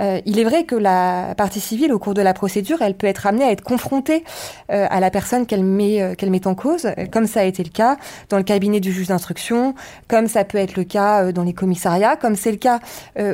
il 0.00 0.38
est 0.38 0.44
vrai 0.44 0.64
que 0.64 0.74
la 0.74 1.34
partie 1.36 1.60
civile, 1.60 1.92
au 1.92 1.98
cours 1.98 2.14
de 2.14 2.22
la 2.22 2.32
procédure, 2.32 2.80
elle 2.80 2.94
peut 2.94 3.06
être 3.06 3.26
amenée 3.26 3.44
à 3.44 3.52
être 3.52 3.62
confrontée 3.62 4.24
à 4.70 4.98
la 4.98 5.10
personne 5.10 5.44
qu'elle 5.44 5.62
met, 5.62 6.16
qu'elle 6.16 6.30
met 6.30 6.46
en 6.46 6.54
cause, 6.54 6.88
comme 7.12 7.26
ça 7.26 7.40
a 7.40 7.44
été 7.44 7.62
le 7.62 7.68
cas 7.68 7.98
dans 8.30 8.38
le 8.38 8.42
cabinet 8.42 8.80
du 8.80 8.92
juge 8.92 9.08
d'instruction, 9.08 9.74
comme 10.08 10.26
ça 10.26 10.44
peut 10.44 10.56
être 10.56 10.74
le 10.74 10.84
cas 10.84 11.32
dans 11.32 11.44
les 11.44 11.52
commissariats, 11.52 12.16
comme 12.16 12.34
c'est 12.34 12.50
le 12.50 12.56
cas 12.56 12.80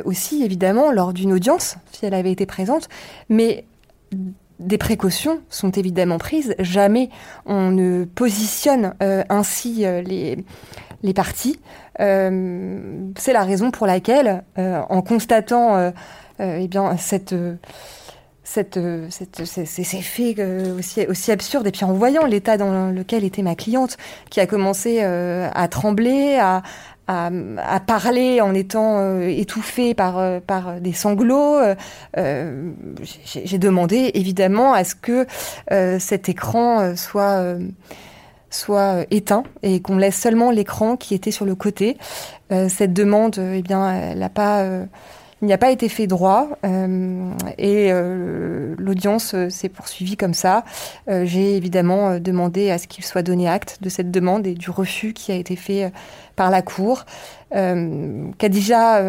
aussi, 0.03 0.43
évidemment, 0.43 0.91
lors 0.91 1.13
d'une 1.13 1.31
audience, 1.31 1.77
si 1.93 2.05
elle 2.05 2.13
avait 2.13 2.33
été 2.33 2.45
présente. 2.45 2.89
Mais 3.29 3.63
des 4.59 4.77
précautions 4.77 5.41
sont 5.49 5.71
évidemment 5.71 6.17
prises. 6.17 6.55
Jamais 6.59 7.09
on 7.45 7.71
ne 7.71 8.05
positionne 8.05 8.93
euh, 9.01 9.23
ainsi 9.29 9.85
euh, 9.85 10.01
les, 10.01 10.43
les 11.03 11.13
parties. 11.13 11.59
Euh, 11.99 13.09
c'est 13.17 13.33
la 13.33 13.43
raison 13.43 13.71
pour 13.71 13.87
laquelle, 13.87 14.43
en 14.57 15.01
constatant 15.01 15.91
eh 16.39 16.69
ces, 18.43 18.65
ces, 19.65 20.71
aussi, 20.77 21.05
aussi 21.07 21.31
absurdes, 21.31 21.67
et 21.67 21.71
puis 21.71 21.83
en 21.85 21.93
voyant 21.93 22.25
l'état 22.25 22.57
dans 22.57 22.91
lequel 22.91 23.23
était 23.23 23.41
ma 23.41 23.55
cliente, 23.55 23.97
qui 24.29 24.39
a 24.39 24.45
commencé 24.45 25.01
à 25.01 25.67
trembler, 25.67 26.37
à, 26.39 26.61
à, 27.07 27.79
parler 27.79 28.41
en 28.41 28.53
étant 28.53 28.99
euh, 28.99 29.27
étouffée 29.27 29.93
par, 29.93 30.19
euh, 30.19 30.39
par 30.45 30.79
des 30.81 30.93
sanglots. 30.93 31.57
Euh, 32.17 32.71
j'ai 33.25 33.57
demandé 33.57 34.11
évidemment 34.13 34.73
à 34.73 34.83
ce 34.83 34.95
que 34.95 35.25
cet 35.99 36.29
écran 36.29 36.95
soit 36.95 37.55
soit 38.49 39.05
éteint 39.11 39.43
et 39.61 39.81
qu'on 39.81 39.97
laisse 39.97 40.19
seulement 40.19 40.51
l'écran 40.51 40.95
qui 40.95 41.13
était 41.13 41.31
sur 41.31 41.45
le 41.45 41.55
côté. 41.55 41.97
cette 42.49 42.93
demande, 42.93 43.37
eh 43.37 43.61
bien, 43.61 43.91
elle 43.93 44.19
n'a 44.19 44.29
pas 44.29 44.65
il 45.41 45.45
n'y 45.45 45.53
a 45.53 45.57
pas 45.57 45.69
été 45.69 45.87
fait 45.87 46.07
droit 46.07 46.47
euh, 46.65 47.31
et 47.59 47.91
euh, 47.91 48.73
l'audience 48.79 49.35
euh, 49.35 49.49
s'est 49.49 49.69
poursuivie 49.69 50.17
comme 50.17 50.33
ça. 50.33 50.63
J'ai 51.07 51.55
évidemment 51.55 52.19
demandé 52.19 52.71
à 52.71 52.77
ce 52.77 52.87
qu'il 52.87 53.03
soit 53.03 53.21
donné 53.21 53.47
acte 53.47 53.77
de 53.81 53.89
cette 53.89 54.11
demande 54.11 54.47
et 54.47 54.55
du 54.55 54.69
refus 54.69 55.13
qui 55.13 55.31
a 55.31 55.35
été 55.35 55.55
fait 55.55 55.91
par 56.35 56.49
la 56.49 56.61
Cour. 56.61 57.05
Khadija, 57.51 59.01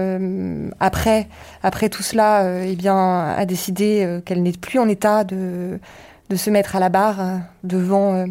après, 0.79 1.29
après 1.63 1.89
tout 1.89 2.03
cela, 2.03 2.63
eh 2.65 2.77
bien, 2.77 3.27
a 3.31 3.45
décidé 3.47 4.21
qu'elle 4.25 4.43
n'est 4.43 4.53
plus 4.53 4.79
en 4.79 4.89
état 4.89 5.25
de, 5.25 5.81
de 6.29 6.37
se 6.37 6.51
mettre 6.51 6.77
à 6.77 6.81
la 6.81 6.89
barre 6.89 7.41
devant, 7.65 8.27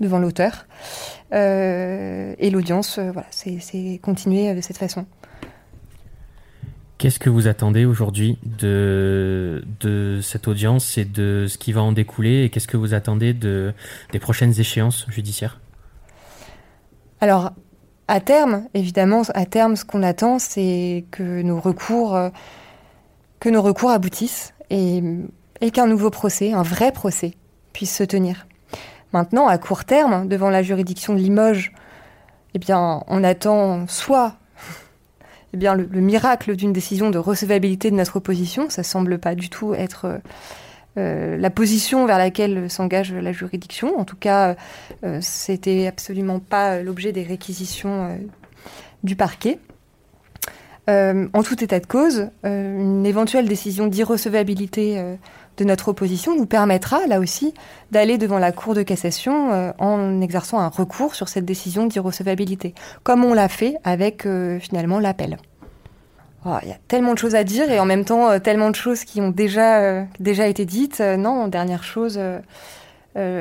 devant 0.00 0.18
l'auteur. 0.18 0.66
et 1.32 2.50
l'audience, 2.50 2.98
voilà, 2.98 3.28
c'est 3.30 4.00
continué 4.02 4.54
de 4.54 4.60
cette 4.60 4.78
façon. 4.78 5.06
Qu'est-ce 6.98 7.18
que 7.18 7.28
vous 7.28 7.46
attendez 7.46 7.84
aujourd'hui 7.84 8.38
de, 8.42 9.62
de 9.80 10.20
cette 10.22 10.48
audience 10.48 10.96
et 10.96 11.04
de 11.04 11.46
ce 11.46 11.58
qui 11.58 11.72
va 11.72 11.82
en 11.82 11.92
découler 11.92 12.44
et 12.44 12.50
qu'est-ce 12.50 12.68
que 12.68 12.78
vous 12.78 12.94
attendez 12.94 13.34
de, 13.34 13.74
des 14.12 14.18
prochaines 14.18 14.58
échéances 14.58 15.04
judiciaires? 15.10 15.60
Alors, 17.20 17.52
à 18.08 18.20
terme, 18.20 18.66
évidemment, 18.72 19.22
à 19.34 19.44
terme, 19.46 19.76
ce 19.76 19.84
qu'on 19.84 20.02
attend, 20.02 20.38
c'est 20.38 21.04
que 21.10 21.42
nos 21.42 21.60
recours, 21.60 22.14
euh, 22.14 22.30
que 23.40 23.48
nos 23.50 23.62
recours 23.62 23.90
aboutissent 23.90 24.54
et, 24.70 25.02
qu'un 25.72 25.86
nouveau 25.86 26.10
procès, 26.10 26.52
un 26.52 26.62
vrai 26.62 26.92
procès, 26.92 27.34
puisse 27.72 27.94
se 27.94 28.04
tenir. 28.04 28.46
Maintenant, 29.12 29.48
à 29.48 29.58
court 29.58 29.84
terme, 29.84 30.28
devant 30.28 30.50
la 30.50 30.62
juridiction 30.62 31.14
de 31.14 31.18
Limoges, 31.18 31.72
eh 32.54 32.58
bien, 32.58 33.02
on 33.06 33.22
attend 33.22 33.86
soit 33.86 34.36
eh 35.52 35.56
bien, 35.56 35.74
le, 35.74 35.86
miracle 36.00 36.56
d'une 36.56 36.72
décision 36.72 37.10
de 37.10 37.18
recevabilité 37.18 37.90
de 37.90 37.96
notre 37.96 38.16
opposition. 38.16 38.68
Ça 38.68 38.82
semble 38.82 39.18
pas 39.18 39.34
du 39.34 39.48
tout 39.48 39.74
être 39.74 40.06
euh, 40.06 40.18
euh, 40.98 41.36
la 41.36 41.50
position 41.50 42.06
vers 42.06 42.18
laquelle 42.18 42.68
s'engage 42.68 43.12
la 43.12 43.32
juridiction. 43.32 43.98
En 43.98 44.04
tout 44.04 44.16
cas, 44.16 44.56
euh, 45.04 45.18
c'était 45.20 45.86
absolument 45.86 46.40
pas 46.40 46.82
l'objet 46.82 47.12
des 47.12 47.22
réquisitions 47.22 48.18
du 49.04 49.14
parquet. 49.14 49.58
en 50.88 51.42
tout 51.44 51.62
état 51.62 51.80
de 51.80 51.86
cause, 51.86 52.28
une 52.44 53.06
éventuelle 53.06 53.46
décision 53.46 53.86
d'irrecevabilité 53.86 55.16
de 55.56 55.64
notre 55.64 55.88
opposition 55.88 56.36
nous 56.36 56.46
permettra, 56.46 57.06
là 57.06 57.20
aussi, 57.20 57.54
d'aller 57.90 58.18
devant 58.18 58.38
la 58.38 58.52
Cour 58.52 58.74
de 58.74 58.82
cassation 58.82 59.72
en 59.78 60.20
exerçant 60.20 60.58
un 60.58 60.68
recours 60.68 61.14
sur 61.14 61.28
cette 61.28 61.44
décision 61.44 61.86
d'irrecevabilité, 61.86 62.74
comme 63.02 63.24
on 63.24 63.34
l'a 63.34 63.48
fait 63.48 63.76
avec 63.84 64.26
finalement 64.60 65.00
l'appel. 65.00 65.38
Oh, 66.48 66.58
il 66.62 66.68
y 66.68 66.72
a 66.72 66.78
tellement 66.86 67.12
de 67.12 67.18
choses 67.18 67.34
à 67.34 67.42
dire 67.42 67.72
et 67.72 67.80
en 67.80 67.84
même 67.84 68.04
temps 68.04 68.30
euh, 68.30 68.38
tellement 68.38 68.70
de 68.70 68.76
choses 68.76 69.02
qui 69.02 69.20
ont 69.20 69.30
déjà, 69.30 69.80
euh, 69.80 70.04
déjà 70.20 70.46
été 70.46 70.64
dites. 70.64 71.00
Euh, 71.00 71.16
non, 71.16 71.48
dernière 71.48 71.82
chose, 71.82 72.20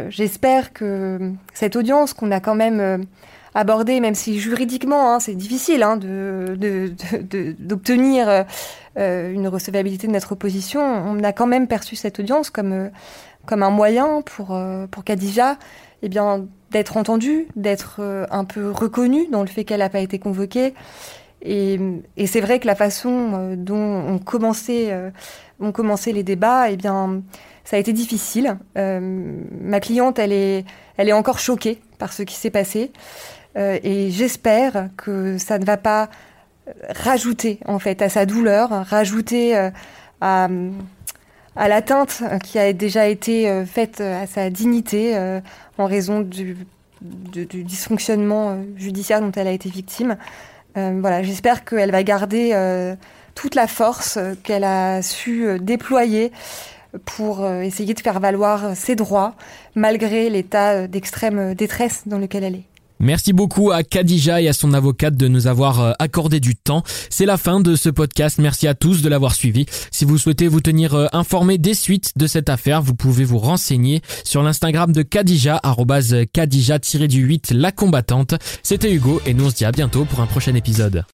j'espère 0.09 0.73
que 0.73 1.33
cette 1.53 1.75
audience 1.75 2.13
qu'on 2.13 2.31
a 2.31 2.39
quand 2.39 2.55
même 2.55 3.05
abordée, 3.55 3.99
même 3.99 4.13
si 4.13 4.39
juridiquement 4.39 5.13
hein, 5.13 5.19
c'est 5.19 5.33
difficile 5.33 5.81
hein, 5.81 5.97
d'obtenir 7.59 8.27
de, 8.27 8.45
de, 8.99 9.33
une 9.33 9.47
recevabilité 9.47 10.05
de 10.07 10.11
notre 10.11 10.33
opposition, 10.33 10.81
on 10.81 11.23
a 11.23 11.31
quand 11.33 11.47
même 11.47 11.67
perçu 11.67 11.95
cette 11.95 12.19
audience 12.19 12.51
comme, 12.51 12.91
comme 13.47 13.63
un 13.63 13.71
moyen 13.71 14.21
pour, 14.21 14.57
pour 14.91 15.03
Khadija 15.03 15.57
eh 16.03 16.09
bien, 16.09 16.45
d'être 16.71 16.97
entendue, 16.97 17.47
d'être 17.55 18.27
un 18.29 18.45
peu 18.45 18.69
reconnue 18.69 19.27
dans 19.31 19.41
le 19.41 19.47
fait 19.47 19.63
qu'elle 19.63 19.79
n'a 19.79 19.89
pas 19.89 20.01
été 20.01 20.19
convoquée. 20.19 20.73
Et, 21.45 21.79
c'est 22.25 22.41
vrai 22.41 22.59
que 22.59 22.65
la 22.65 22.75
façon 22.75 23.31
euh, 23.33 23.55
dont 23.55 24.03
on 24.07 24.17
commençait, 24.17 24.91
euh, 24.91 25.11
on 25.59 25.71
commençait 25.71 26.11
les 26.11 26.23
débats, 26.23 26.71
eh 26.71 26.75
bien, 26.75 27.21
Ça 27.65 27.77
a 27.77 27.79
été 27.79 27.93
difficile. 27.93 28.57
ma 28.75 29.79
cliente, 29.79 30.19
elle 30.19 30.31
est, 30.31 30.65
elle 30.97 31.09
est 31.09 31.13
encore 31.13 31.39
choquée 31.39 31.81
par 31.97 32.13
ce 32.13 32.23
qui 32.23 32.35
s'est 32.35 32.51
passé. 32.51 32.91
et 33.55 34.11
j'espère 34.11 34.89
que 34.97 35.37
ça 35.37 35.57
ne 35.57 35.65
va 35.65 35.77
pas 35.77 36.09
rajouter 36.89 37.59
en 37.65 37.79
fait 37.79 38.01
à 38.01 38.09
sa 38.09 38.25
douleur, 38.25 38.69
rajouter 38.69 39.55
à, 40.21 40.47
à 41.55 41.67
l'atteinte 41.67 42.23
qui 42.43 42.59
a 42.59 42.71
déjà 42.71 43.07
été 43.07 43.65
faite 43.65 43.99
à 43.99 44.27
sa 44.27 44.51
dignité 44.51 45.17
en 45.79 45.85
raison 45.85 46.21
du, 46.21 46.57
du 47.01 47.63
dysfonctionnement 47.63 48.59
judiciaire 48.75 49.21
dont 49.21 49.31
elle 49.31 49.47
a 49.47 49.51
été 49.51 49.69
victime. 49.69 50.17
voilà, 50.75 51.23
j'espère 51.23 51.65
qu'elle 51.65 51.91
va 51.91 52.03
garder 52.03 52.53
toute 53.35 53.53
la 53.53 53.67
force 53.67 54.17
qu'elle 54.43 54.63
a 54.63 55.01
su 55.01 55.45
euh, 55.45 55.59
déployer 55.59 56.31
pour 57.03 57.43
euh, 57.43 57.61
essayer 57.61 57.93
de 57.93 57.99
faire 57.99 58.19
valoir 58.19 58.75
ses 58.75 58.95
droits 58.95 59.35
malgré 59.75 60.29
l'état 60.29 60.71
euh, 60.71 60.87
d'extrême 60.87 61.53
détresse 61.53 62.03
dans 62.05 62.17
lequel 62.17 62.43
elle 62.43 62.55
est. 62.55 62.63
Merci 62.99 63.33
beaucoup 63.33 63.71
à 63.71 63.83
Khadija 63.83 64.41
et 64.41 64.47
à 64.47 64.53
son 64.53 64.73
avocate 64.73 65.17
de 65.17 65.27
nous 65.27 65.47
avoir 65.47 65.95
accordé 65.99 66.39
du 66.39 66.55
temps. 66.55 66.81
C'est 67.09 67.25
la 67.25 67.35
fin 67.35 67.59
de 67.59 67.75
ce 67.75 67.89
podcast. 67.89 68.37
Merci 68.39 68.69
à 68.69 68.73
tous 68.73 69.01
de 69.01 69.09
l'avoir 69.09 69.35
suivi. 69.35 69.65
Si 69.91 70.05
vous 70.05 70.17
souhaitez 70.17 70.47
vous 70.47 70.61
tenir 70.61 71.09
informé 71.11 71.57
des 71.57 71.73
suites 71.73 72.13
de 72.15 72.25
cette 72.25 72.47
affaire, 72.47 72.81
vous 72.81 72.95
pouvez 72.95 73.25
vous 73.25 73.37
renseigner 73.37 74.01
sur 74.23 74.43
l'Instagram 74.43 74.93
de 74.93 75.01
Khadija, 75.01 75.59
Khadija-du-8 76.33 77.53
la 77.53 77.73
combattante. 77.73 78.35
C'était 78.63 78.93
Hugo 78.93 79.21
et 79.25 79.33
nous 79.33 79.47
on 79.47 79.49
se 79.49 79.55
dit 79.55 79.65
à 79.65 79.73
bientôt 79.73 80.05
pour 80.05 80.21
un 80.21 80.27
prochain 80.27 80.55
épisode. 80.55 81.03